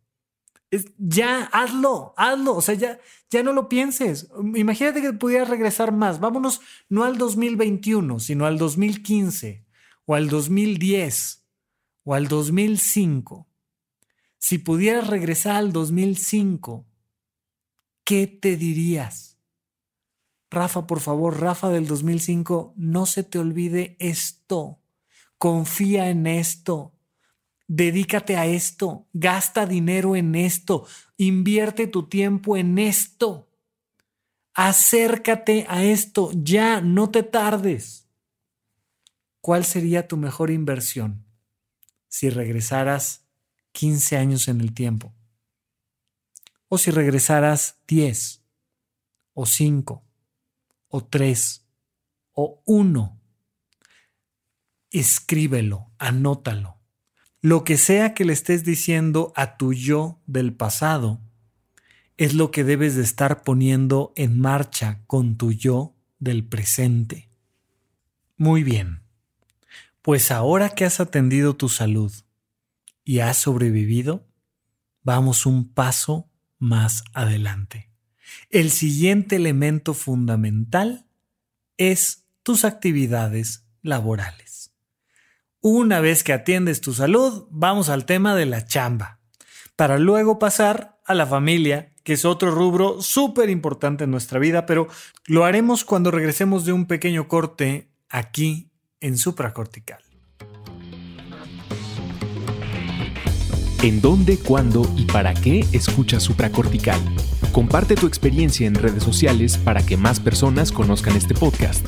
[0.99, 2.57] ya, hazlo, hazlo.
[2.57, 2.99] O sea, ya,
[3.31, 4.29] ya no lo pienses.
[4.55, 6.21] Imagínate que pudieras regresar más.
[6.21, 9.67] Vámonos no al 2021, sino al 2015
[10.07, 11.47] o al 2010
[12.05, 13.49] o al 2005.
[14.39, 16.87] Si pudieras regresar al 2005,
[18.05, 19.39] ¿qué te dirías?
[20.51, 24.81] Rafa, por favor, Rafa del 2005, no se te olvide esto.
[25.39, 26.92] Confía en esto
[27.75, 33.49] Dedícate a esto, gasta dinero en esto, invierte tu tiempo en esto.
[34.53, 38.11] Acércate a esto, ya, no te tardes.
[39.41, 41.25] ¿Cuál sería tu mejor inversión
[42.09, 43.27] si regresaras
[43.73, 45.15] 15 años en el tiempo?
[46.69, 48.45] O si regresaras 10,
[49.33, 50.05] o 5,
[50.89, 51.67] o 3,
[52.33, 53.19] o 1.
[54.91, 56.82] Escríbelo, anótalo
[57.43, 61.21] lo que sea que le estés diciendo a tu yo del pasado
[62.17, 67.29] es lo que debes de estar poniendo en marcha con tu yo del presente.
[68.37, 69.01] Muy bien.
[70.03, 72.13] Pues ahora que has atendido tu salud
[73.05, 74.25] y has sobrevivido,
[75.03, 77.91] vamos un paso más adelante.
[78.51, 81.07] El siguiente elemento fundamental
[81.77, 84.72] es tus actividades laborales.
[85.65, 89.21] Una vez que atiendes tu salud, vamos al tema de la chamba,
[89.77, 94.67] para luego pasar a la familia, que es otro rubro súper importante en nuestra vida,
[94.67, 94.89] pero
[95.25, 100.03] lo haremos cuando regresemos de un pequeño corte aquí en supracortical.
[103.85, 107.01] ¿En dónde, cuándo y para qué escuchas supracortical?
[107.53, 111.87] Comparte tu experiencia en redes sociales para que más personas conozcan este podcast.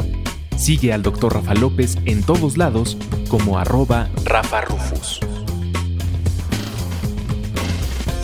[0.64, 1.34] Sigue al Dr.
[1.34, 2.96] Rafa López en todos lados
[3.28, 5.20] como arroba Rafa Rufus.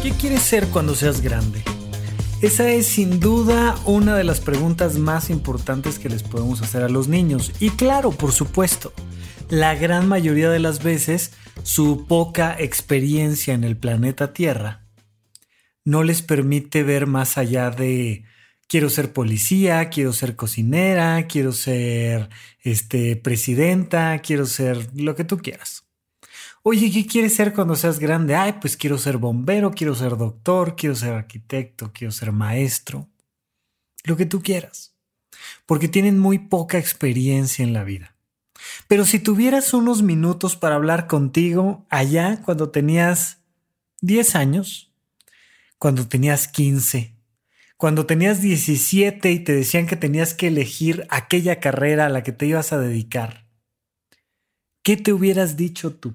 [0.03, 1.63] ¿Qué quieres ser cuando seas grande?
[2.41, 6.89] Esa es sin duda una de las preguntas más importantes que les podemos hacer a
[6.89, 7.53] los niños.
[7.61, 8.95] Y claro, por supuesto,
[9.51, 11.33] la gran mayoría de las veces
[11.63, 14.87] su poca experiencia en el planeta Tierra
[15.85, 18.25] no les permite ver más allá de
[18.71, 25.39] quiero ser policía, quiero ser cocinera, quiero ser este presidenta, quiero ser lo que tú
[25.39, 25.85] quieras.
[26.63, 28.37] Oye, ¿qué quieres ser cuando seas grande?
[28.37, 33.09] Ay, pues quiero ser bombero, quiero ser doctor, quiero ser arquitecto, quiero ser maestro.
[34.05, 34.95] Lo que tú quieras.
[35.67, 38.15] Porque tienen muy poca experiencia en la vida.
[38.87, 43.39] Pero si tuvieras unos minutos para hablar contigo allá cuando tenías
[44.03, 44.93] 10 años,
[45.79, 47.20] cuando tenías 15,
[47.81, 52.31] cuando tenías 17 y te decían que tenías que elegir aquella carrera a la que
[52.31, 53.47] te ibas a dedicar,
[54.83, 56.15] ¿qué te hubieras dicho tú?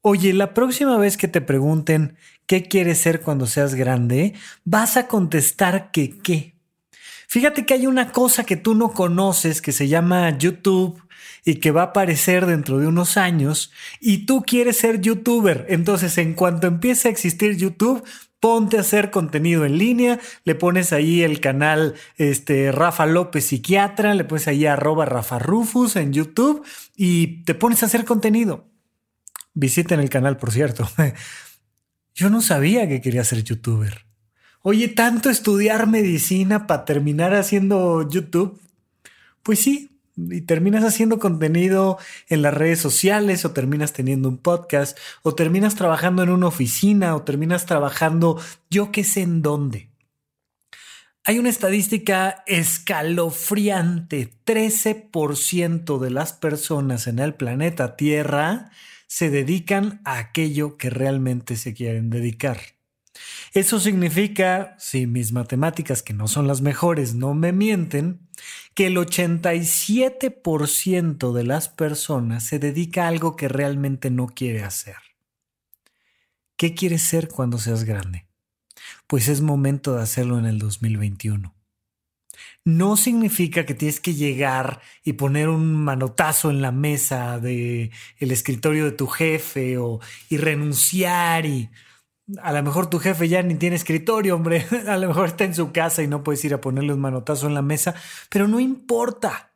[0.00, 2.16] Oye, la próxima vez que te pregunten
[2.46, 6.56] qué quieres ser cuando seas grande, vas a contestar que qué.
[7.28, 11.00] Fíjate que hay una cosa que tú no conoces que se llama YouTube
[11.44, 13.70] y que va a aparecer dentro de unos años
[14.00, 15.66] y tú quieres ser youtuber.
[15.68, 18.02] Entonces, en cuanto empiece a existir YouTube,
[18.44, 24.12] ponte a hacer contenido en línea, le pones ahí el canal este, Rafa López Psiquiatra,
[24.12, 26.62] le pones ahí arroba Rafa Rufus en YouTube
[26.94, 28.66] y te pones a hacer contenido.
[29.54, 30.86] Visiten el canal, por cierto.
[32.14, 34.04] Yo no sabía que quería ser youtuber.
[34.60, 38.60] Oye, tanto estudiar medicina para terminar haciendo YouTube.
[39.42, 41.98] Pues sí, y terminas haciendo contenido
[42.28, 47.16] en las redes sociales o terminas teniendo un podcast o terminas trabajando en una oficina
[47.16, 48.40] o terminas trabajando
[48.70, 49.90] yo qué sé en dónde.
[51.26, 54.30] Hay una estadística escalofriante.
[54.44, 58.70] 13% de las personas en el planeta Tierra
[59.06, 62.73] se dedican a aquello que realmente se quieren dedicar.
[63.52, 68.28] Eso significa, si mis matemáticas, que no son las mejores, no me mienten,
[68.74, 74.96] que el 87% de las personas se dedica a algo que realmente no quiere hacer.
[76.56, 78.26] ¿Qué quieres ser cuando seas grande?
[79.06, 81.54] Pues es momento de hacerlo en el 2021
[82.64, 88.30] no significa que tienes que llegar y poner un manotazo en la mesa de el
[88.30, 90.00] escritorio de tu jefe o
[90.30, 91.70] y renunciar y
[92.42, 95.54] a lo mejor tu jefe ya ni tiene escritorio, hombre, a lo mejor está en
[95.54, 97.94] su casa y no puedes ir a ponerle un manotazo en la mesa,
[98.30, 99.50] pero no importa.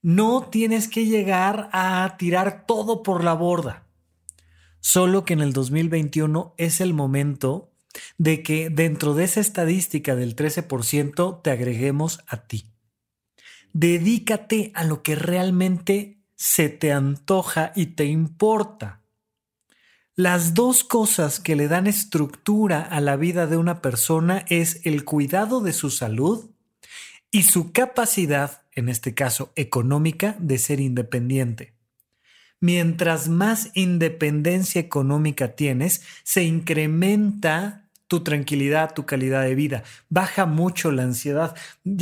[0.00, 3.88] No tienes que llegar a tirar todo por la borda.
[4.80, 7.72] Solo que en el 2021 es el momento
[8.16, 12.70] de que dentro de esa estadística del 13% te agreguemos a ti.
[13.72, 19.02] Dedícate a lo que realmente se te antoja y te importa.
[20.18, 25.04] Las dos cosas que le dan estructura a la vida de una persona es el
[25.04, 26.50] cuidado de su salud
[27.30, 31.74] y su capacidad, en este caso económica, de ser independiente.
[32.58, 40.90] Mientras más independencia económica tienes, se incrementa tu tranquilidad, tu calidad de vida, baja mucho
[40.90, 41.54] la ansiedad.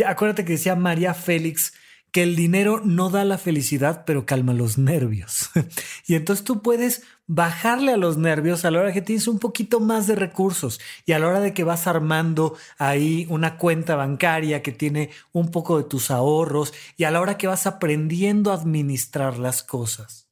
[0.06, 1.74] Acuérdate que decía María Félix
[2.12, 5.50] que el dinero no da la felicidad, pero calma los nervios.
[6.06, 9.80] y entonces tú puedes bajarle a los nervios a la hora que tienes un poquito
[9.80, 14.62] más de recursos y a la hora de que vas armando ahí una cuenta bancaria
[14.62, 18.54] que tiene un poco de tus ahorros y a la hora que vas aprendiendo a
[18.54, 20.26] administrar las cosas.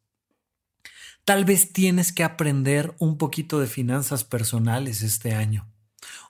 [1.25, 5.67] Tal vez tienes que aprender un poquito de finanzas personales este año,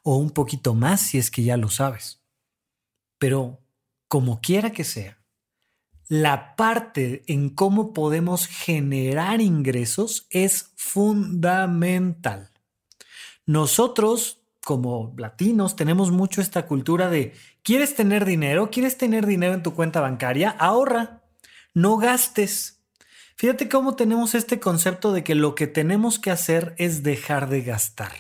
[0.05, 2.23] o un poquito más si es que ya lo sabes.
[3.19, 3.61] Pero,
[4.07, 5.19] como quiera que sea,
[6.09, 12.51] la parte en cómo podemos generar ingresos es fundamental.
[13.47, 18.71] Nosotros, como latinos, tenemos mucho esta cultura de, ¿quieres tener dinero?
[18.71, 20.51] ¿Quieres tener dinero en tu cuenta bancaria?
[20.51, 21.23] Ahorra,
[21.75, 22.83] no gastes.
[23.37, 27.63] Fíjate cómo tenemos este concepto de que lo que tenemos que hacer es dejar de
[27.63, 28.13] gastar.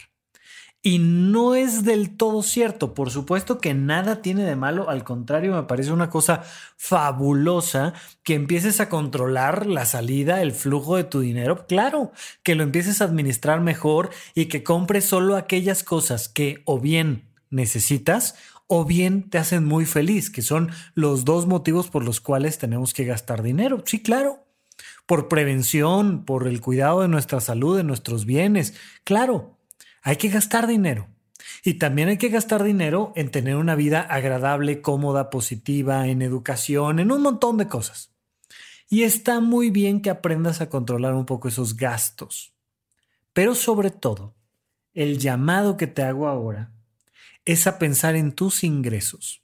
[0.87, 2.93] Y no es del todo cierto.
[2.93, 4.91] Por supuesto que nada tiene de malo.
[4.91, 6.43] Al contrario, me parece una cosa
[6.77, 11.67] fabulosa que empieces a controlar la salida, el flujo de tu dinero.
[11.67, 12.13] Claro,
[12.43, 17.31] que lo empieces a administrar mejor y que compres solo aquellas cosas que o bien
[17.49, 18.35] necesitas
[18.67, 22.93] o bien te hacen muy feliz, que son los dos motivos por los cuales tenemos
[22.93, 23.83] que gastar dinero.
[23.87, 24.45] Sí, claro
[25.07, 28.75] por prevención, por el cuidado de nuestra salud, de nuestros bienes.
[29.05, 29.54] Claro,
[30.05, 31.09] hay que gastar dinero.
[31.65, 37.01] Y también hay que gastar dinero en tener una vida agradable, cómoda, positiva, en educación,
[37.01, 38.13] en un montón de cosas.
[38.89, 42.55] Y está muy bien que aprendas a controlar un poco esos gastos.
[43.33, 44.37] Pero sobre todo,
[44.93, 46.71] el llamado que te hago ahora
[47.47, 49.44] es a pensar en tus ingresos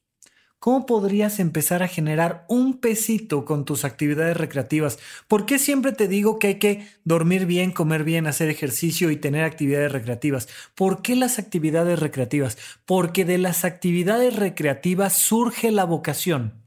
[0.61, 4.99] ¿Cómo podrías empezar a generar un pesito con tus actividades recreativas?
[5.27, 9.17] ¿Por qué siempre te digo que hay que dormir bien, comer bien, hacer ejercicio y
[9.17, 10.49] tener actividades recreativas?
[10.75, 12.59] ¿Por qué las actividades recreativas?
[12.85, 16.63] Porque de las actividades recreativas surge la vocación.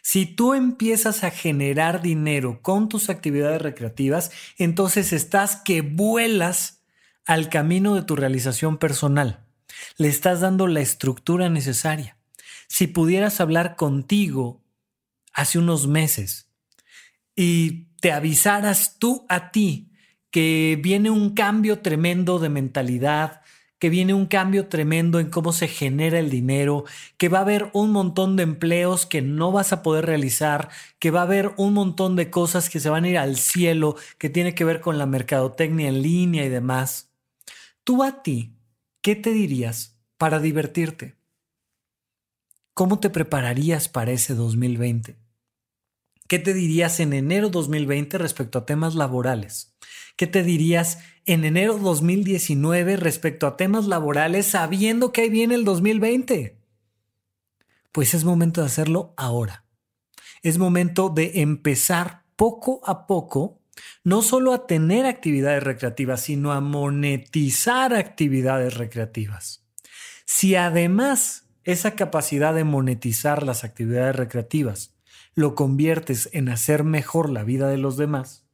[0.00, 6.80] Si tú empiezas a generar dinero con tus actividades recreativas, entonces estás que vuelas
[7.26, 9.44] al camino de tu realización personal.
[9.98, 12.15] Le estás dando la estructura necesaria
[12.68, 14.62] si pudieras hablar contigo
[15.32, 16.48] hace unos meses
[17.34, 19.90] y te avisaras tú a ti
[20.30, 23.42] que viene un cambio tremendo de mentalidad,
[23.78, 26.84] que viene un cambio tremendo en cómo se genera el dinero,
[27.18, 31.10] que va a haber un montón de empleos que no vas a poder realizar, que
[31.10, 34.30] va a haber un montón de cosas que se van a ir al cielo, que
[34.30, 37.10] tiene que ver con la mercadotecnia en línea y demás.
[37.84, 38.54] Tú a ti,
[39.02, 41.16] ¿qué te dirías para divertirte?
[42.76, 45.16] ¿Cómo te prepararías para ese 2020?
[46.28, 49.74] ¿Qué te dirías en enero 2020 respecto a temas laborales?
[50.14, 55.64] ¿Qué te dirías en enero 2019 respecto a temas laborales sabiendo que ahí viene el
[55.64, 56.58] 2020?
[57.92, 59.64] Pues es momento de hacerlo ahora.
[60.42, 63.62] Es momento de empezar poco a poco,
[64.04, 69.64] no solo a tener actividades recreativas, sino a monetizar actividades recreativas.
[70.26, 74.94] Si además esa capacidad de monetizar las actividades recreativas
[75.34, 78.45] lo conviertes en hacer mejor la vida de los demás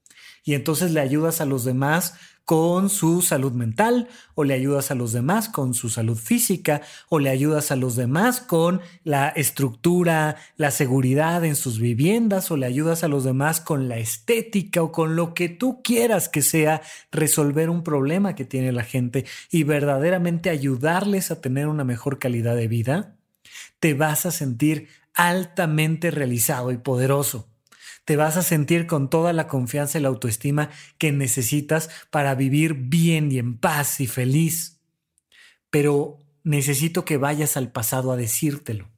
[0.44, 2.14] y entonces le ayudas a los demás
[2.44, 7.18] con su salud mental o le ayudas a los demás con su salud física o
[7.18, 12.66] le ayudas a los demás con la estructura, la seguridad en sus viviendas o le
[12.66, 16.82] ayudas a los demás con la estética o con lo que tú quieras que sea
[17.12, 22.56] resolver un problema que tiene la gente y verdaderamente ayudarles a tener una mejor calidad
[22.56, 23.16] de vida,
[23.78, 27.51] te vas a sentir altamente realizado y poderoso
[28.04, 32.74] te vas a sentir con toda la confianza y la autoestima que necesitas para vivir
[32.74, 34.80] bien y en paz y feliz.
[35.70, 38.90] Pero necesito que vayas al pasado a decírtelo.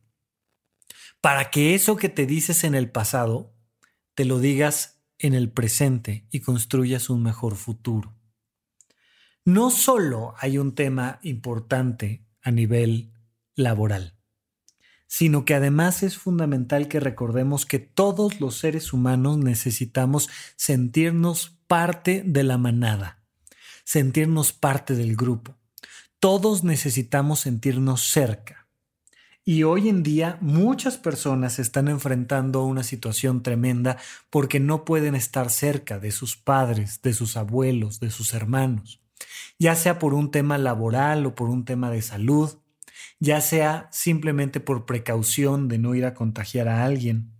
[1.20, 3.54] Para que eso que te dices en el pasado,
[4.14, 8.14] te lo digas en el presente y construyas un mejor futuro.
[9.44, 13.12] No solo hay un tema importante a nivel
[13.54, 14.14] laboral
[15.16, 22.24] sino que además es fundamental que recordemos que todos los seres humanos necesitamos sentirnos parte
[22.26, 23.22] de la manada,
[23.84, 25.54] sentirnos parte del grupo.
[26.18, 28.66] Todos necesitamos sentirnos cerca.
[29.44, 33.98] Y hoy en día muchas personas están enfrentando una situación tremenda
[34.30, 39.00] porque no pueden estar cerca de sus padres, de sus abuelos, de sus hermanos,
[39.60, 42.58] ya sea por un tema laboral o por un tema de salud,
[43.20, 47.32] ya sea simplemente por precaución de no ir a contagiar a alguien,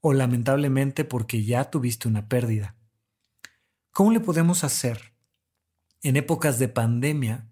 [0.00, 2.76] o lamentablemente porque ya tuviste una pérdida.
[3.90, 5.12] ¿Cómo le podemos hacer
[6.02, 7.48] en épocas de pandemia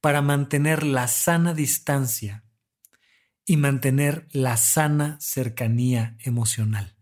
[0.00, 2.44] para mantener la sana distancia
[3.44, 6.96] y mantener la sana cercanía emocional?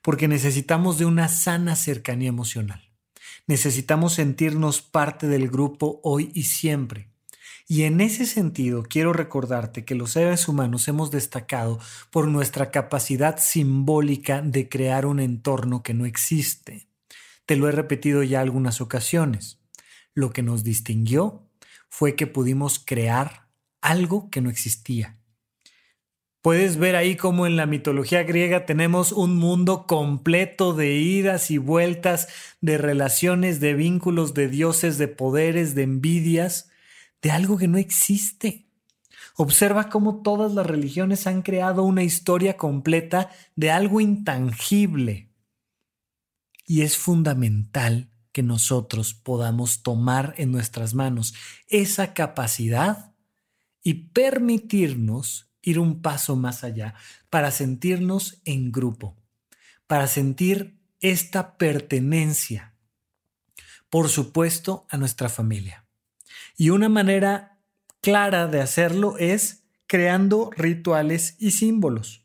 [0.00, 2.92] Porque necesitamos de una sana cercanía emocional.
[3.46, 7.11] Necesitamos sentirnos parte del grupo hoy y siempre
[7.72, 13.38] y en ese sentido, quiero recordarte que los seres humanos hemos destacado por nuestra capacidad
[13.38, 16.86] simbólica de crear un entorno que no existe.
[17.46, 19.58] Te lo he repetido ya algunas ocasiones.
[20.12, 21.48] Lo que nos distinguió
[21.88, 23.48] fue que pudimos crear
[23.80, 25.16] algo que no existía.
[26.42, 31.56] Puedes ver ahí cómo en la mitología griega tenemos un mundo completo de idas y
[31.56, 32.28] vueltas,
[32.60, 36.68] de relaciones, de vínculos, de dioses, de poderes, de envidias,
[37.22, 38.66] de algo que no existe.
[39.36, 45.30] Observa cómo todas las religiones han creado una historia completa de algo intangible.
[46.66, 51.34] Y es fundamental que nosotros podamos tomar en nuestras manos
[51.68, 53.14] esa capacidad
[53.82, 56.94] y permitirnos ir un paso más allá
[57.30, 59.16] para sentirnos en grupo,
[59.86, 62.74] para sentir esta pertenencia,
[63.90, 65.81] por supuesto, a nuestra familia.
[66.56, 67.60] Y una manera
[68.00, 72.24] clara de hacerlo es creando rituales y símbolos.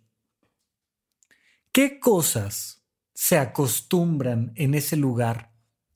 [1.71, 5.51] ¿Qué cosas se acostumbran en ese lugar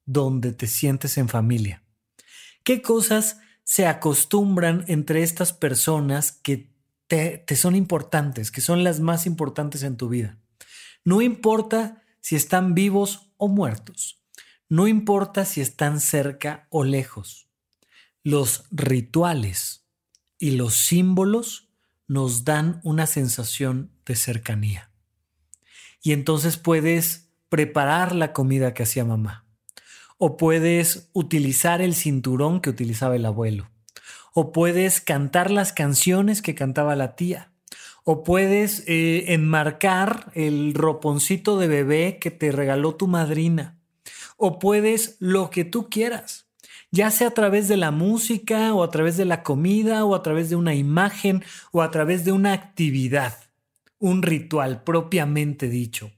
[0.06, 1.84] donde te sientes en familia?
[2.64, 6.72] ¿Qué cosas se acostumbran entre estas personas que
[7.08, 10.38] te, te, son importantes, que son las más importantes en tu vida?
[11.04, 14.22] No importa si están vivos o muertos.
[14.70, 17.51] No importa si están cerca o lejos
[18.24, 19.84] los rituales
[20.38, 21.70] y los símbolos
[22.08, 24.92] nos dan una sensación de cercanía.
[26.02, 29.46] Y entonces puedes preparar la comida que hacía mamá.
[30.18, 33.70] O puedes utilizar el cinturón que utilizaba el abuelo.
[34.34, 37.52] O puedes cantar las canciones que cantaba la tía.
[38.04, 43.80] O puedes eh, enmarcar el roponcito de bebé que te regaló tu madrina.
[44.38, 46.51] O puedes lo que tú quieras
[46.92, 50.22] ya sea a través de la música o a través de la comida o a
[50.22, 53.38] través de una imagen o a través de una actividad,
[53.98, 56.12] un ritual propiamente dicho.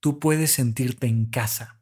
[0.00, 1.80] Tú puedes sentirte en casa.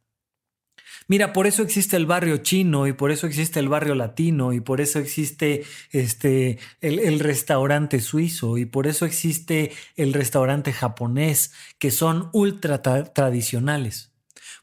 [1.07, 4.61] Mira, por eso existe el barrio chino y por eso existe el barrio latino y
[4.61, 11.91] por eso existe este, el, restaurante suizo y por eso existe el restaurante japonés, que
[11.91, 14.10] son ultra tradicionales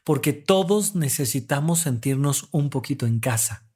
[0.08, 3.66] porque todos necesitamos sentirnos un poquito en casa.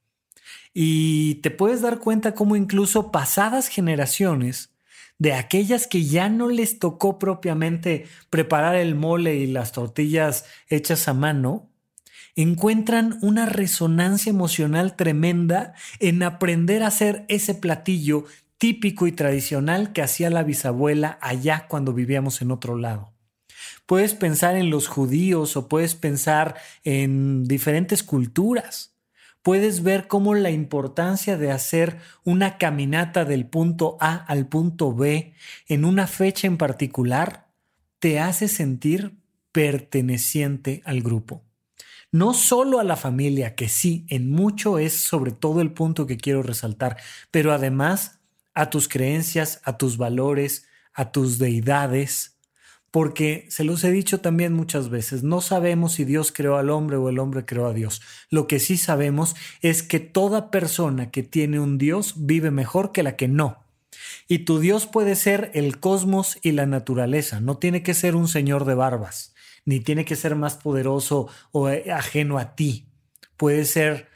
[0.73, 4.71] Y te puedes dar cuenta cómo incluso pasadas generaciones,
[5.19, 11.07] de aquellas que ya no les tocó propiamente preparar el mole y las tortillas hechas
[11.07, 11.69] a mano,
[12.35, 18.25] encuentran una resonancia emocional tremenda en aprender a hacer ese platillo
[18.57, 23.12] típico y tradicional que hacía la bisabuela allá cuando vivíamos en otro lado.
[23.93, 28.97] Puedes pensar en los judíos o puedes pensar en diferentes culturas.
[29.43, 35.35] Puedes ver cómo la importancia de hacer una caminata del punto A al punto B
[35.69, 37.51] en una fecha en particular
[37.99, 39.19] te hace sentir
[39.53, 41.45] perteneciente al grupo.
[42.11, 46.17] No solo a la familia, que sí, en mucho es sobre todo el punto que
[46.17, 46.97] quiero resaltar,
[47.31, 48.21] pero además
[48.55, 52.32] a tus creencias, a tus valores, a tus deidades,
[52.93, 56.99] porque se los he dicho también muchas veces, no sabemos si Dios creó al hombre
[56.99, 58.03] o el hombre creó a Dios.
[58.29, 63.03] Lo que sí sabemos es que toda persona que tiene un Dios vive mejor que
[63.03, 63.65] la que no.
[64.29, 68.29] Y tu Dios puede ser el cosmos y la naturaleza, no tiene que ser un
[68.29, 69.35] señor de barbas,
[69.65, 72.89] ni tiene que ser más poderoso o eh, ajeno a ti.
[73.39, 74.09] Puede ser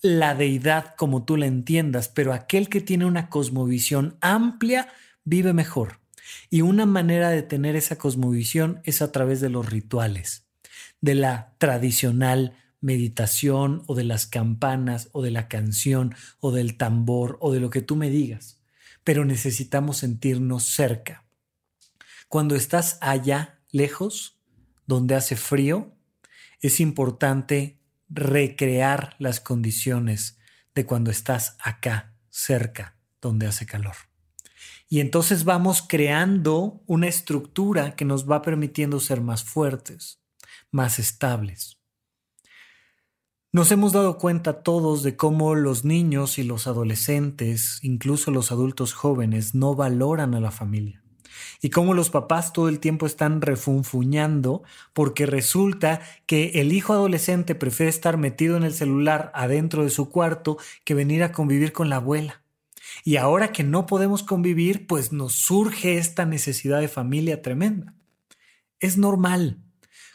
[0.00, 4.88] la deidad como tú la entiendas, pero aquel que tiene una cosmovisión amplia
[5.22, 6.01] vive mejor.
[6.50, 10.46] Y una manera de tener esa cosmovisión es a través de los rituales,
[11.00, 17.38] de la tradicional meditación o de las campanas o de la canción o del tambor
[17.40, 18.60] o de lo que tú me digas.
[19.04, 21.24] Pero necesitamos sentirnos cerca.
[22.28, 24.38] Cuando estás allá, lejos,
[24.86, 25.96] donde hace frío,
[26.60, 30.38] es importante recrear las condiciones
[30.74, 34.11] de cuando estás acá, cerca, donde hace calor.
[34.92, 40.20] Y entonces vamos creando una estructura que nos va permitiendo ser más fuertes,
[40.70, 41.78] más estables.
[43.52, 48.92] Nos hemos dado cuenta todos de cómo los niños y los adolescentes, incluso los adultos
[48.92, 51.02] jóvenes, no valoran a la familia.
[51.62, 54.62] Y cómo los papás todo el tiempo están refunfuñando
[54.92, 60.10] porque resulta que el hijo adolescente prefiere estar metido en el celular adentro de su
[60.10, 62.41] cuarto que venir a convivir con la abuela.
[63.04, 67.94] Y ahora que no podemos convivir, pues nos surge esta necesidad de familia tremenda.
[68.78, 69.62] Es normal.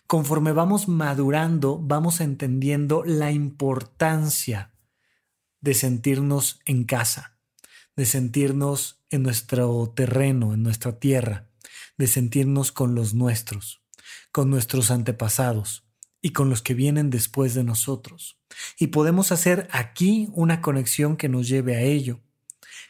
[0.08, 4.72] Conforme vamos madurando, vamos entendiendo la importancia
[5.60, 7.38] de sentirnos en casa,
[7.98, 11.50] de sentirnos en nuestro terreno, en nuestra tierra,
[11.98, 13.82] de sentirnos con los nuestros,
[14.32, 15.86] con nuestros antepasados
[16.22, 18.40] y con los que vienen después de nosotros.
[18.80, 22.22] Y podemos hacer aquí una conexión que nos lleve a ello.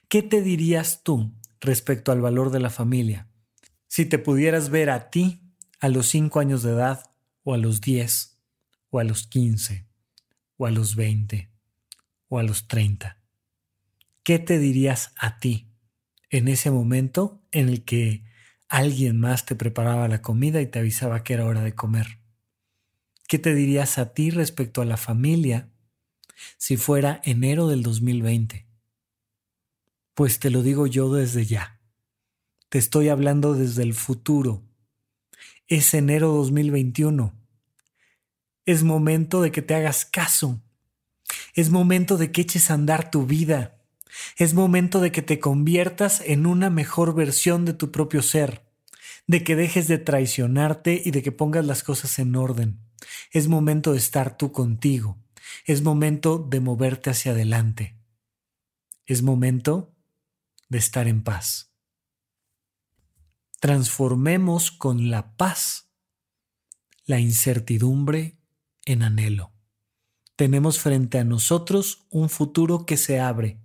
[0.10, 3.28] ¿Qué te dirías tú respecto al valor de la familia
[3.88, 5.42] si te pudieras ver a ti
[5.82, 7.12] a los 5 años de edad
[7.44, 8.40] o a los 10
[8.90, 9.86] o a los 15
[10.56, 11.52] o a los 20
[12.30, 13.22] o a los 30?
[14.24, 15.74] ¿Qué te dirías a ti
[16.30, 18.24] en ese momento en el que
[18.70, 22.20] alguien más te preparaba la comida y te avisaba que era hora de comer?
[23.28, 25.70] ¿Qué te dirías a ti respecto a la familia
[26.58, 28.67] si fuera enero del 2020?
[30.18, 31.80] Pues te lo digo yo desde ya.
[32.70, 34.64] Te estoy hablando desde el futuro.
[35.68, 37.36] Es enero 2021.
[38.66, 40.60] Es momento de que te hagas caso.
[41.54, 43.80] Es momento de que eches a andar tu vida.
[44.38, 48.64] Es momento de que te conviertas en una mejor versión de tu propio ser,
[49.28, 52.80] de que dejes de traicionarte y de que pongas las cosas en orden.
[53.32, 55.20] Es momento de estar tú contigo.
[55.68, 58.00] Es momento de moverte hacia adelante.
[59.06, 59.94] Es momento
[60.70, 61.74] de estar en paz.
[63.60, 65.92] Transformemos con la paz
[67.06, 68.38] la incertidumbre
[68.86, 69.54] en anhelo.
[70.36, 73.60] Tenemos frente a nosotros un futuro que se abre,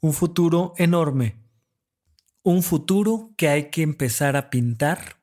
[0.00, 1.40] un futuro enorme,
[2.44, 5.22] Un futuro que hay que empezar a pintar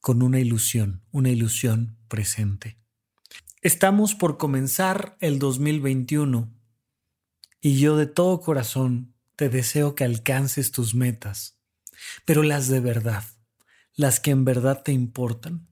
[0.00, 2.78] con una ilusión, una ilusión presente.
[3.62, 6.54] Estamos por comenzar el 2021
[7.60, 11.58] y yo de todo corazón te deseo que alcances tus metas,
[12.24, 13.24] pero las de verdad,
[13.94, 15.68] las que en verdad te importan.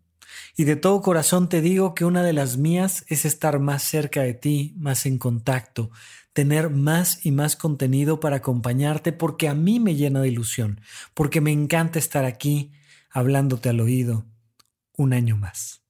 [0.56, 4.22] Y de todo corazón te digo que una de las mías es estar más cerca
[4.22, 5.90] de ti, más en contacto,
[6.32, 10.80] tener más y más contenido para acompañarte porque a mí me llena de ilusión,
[11.14, 12.72] porque me encanta estar aquí
[13.10, 14.26] hablándote al oído
[14.96, 15.82] un año más.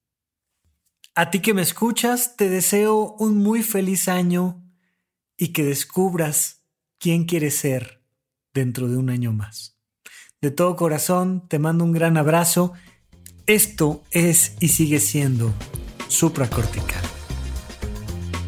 [1.14, 4.64] A ti que me escuchas, te deseo un muy feliz año
[5.36, 6.59] y que descubras
[7.01, 8.03] quién quieres ser
[8.55, 9.76] dentro de un año más.
[10.40, 12.74] De todo corazón, te mando un gran abrazo.
[13.46, 15.53] Esto es y sigue siendo
[16.09, 17.03] supracortical.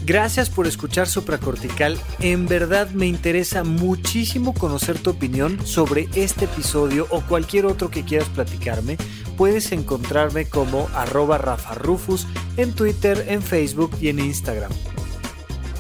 [0.05, 1.99] Gracias por escuchar Supracortical.
[2.19, 8.05] En verdad me interesa muchísimo conocer tu opinión sobre este episodio o cualquier otro que
[8.05, 8.97] quieras platicarme.
[9.37, 12.27] Puedes encontrarme como arroba Rafa Rufus
[12.57, 14.73] en Twitter, en Facebook y en Instagram.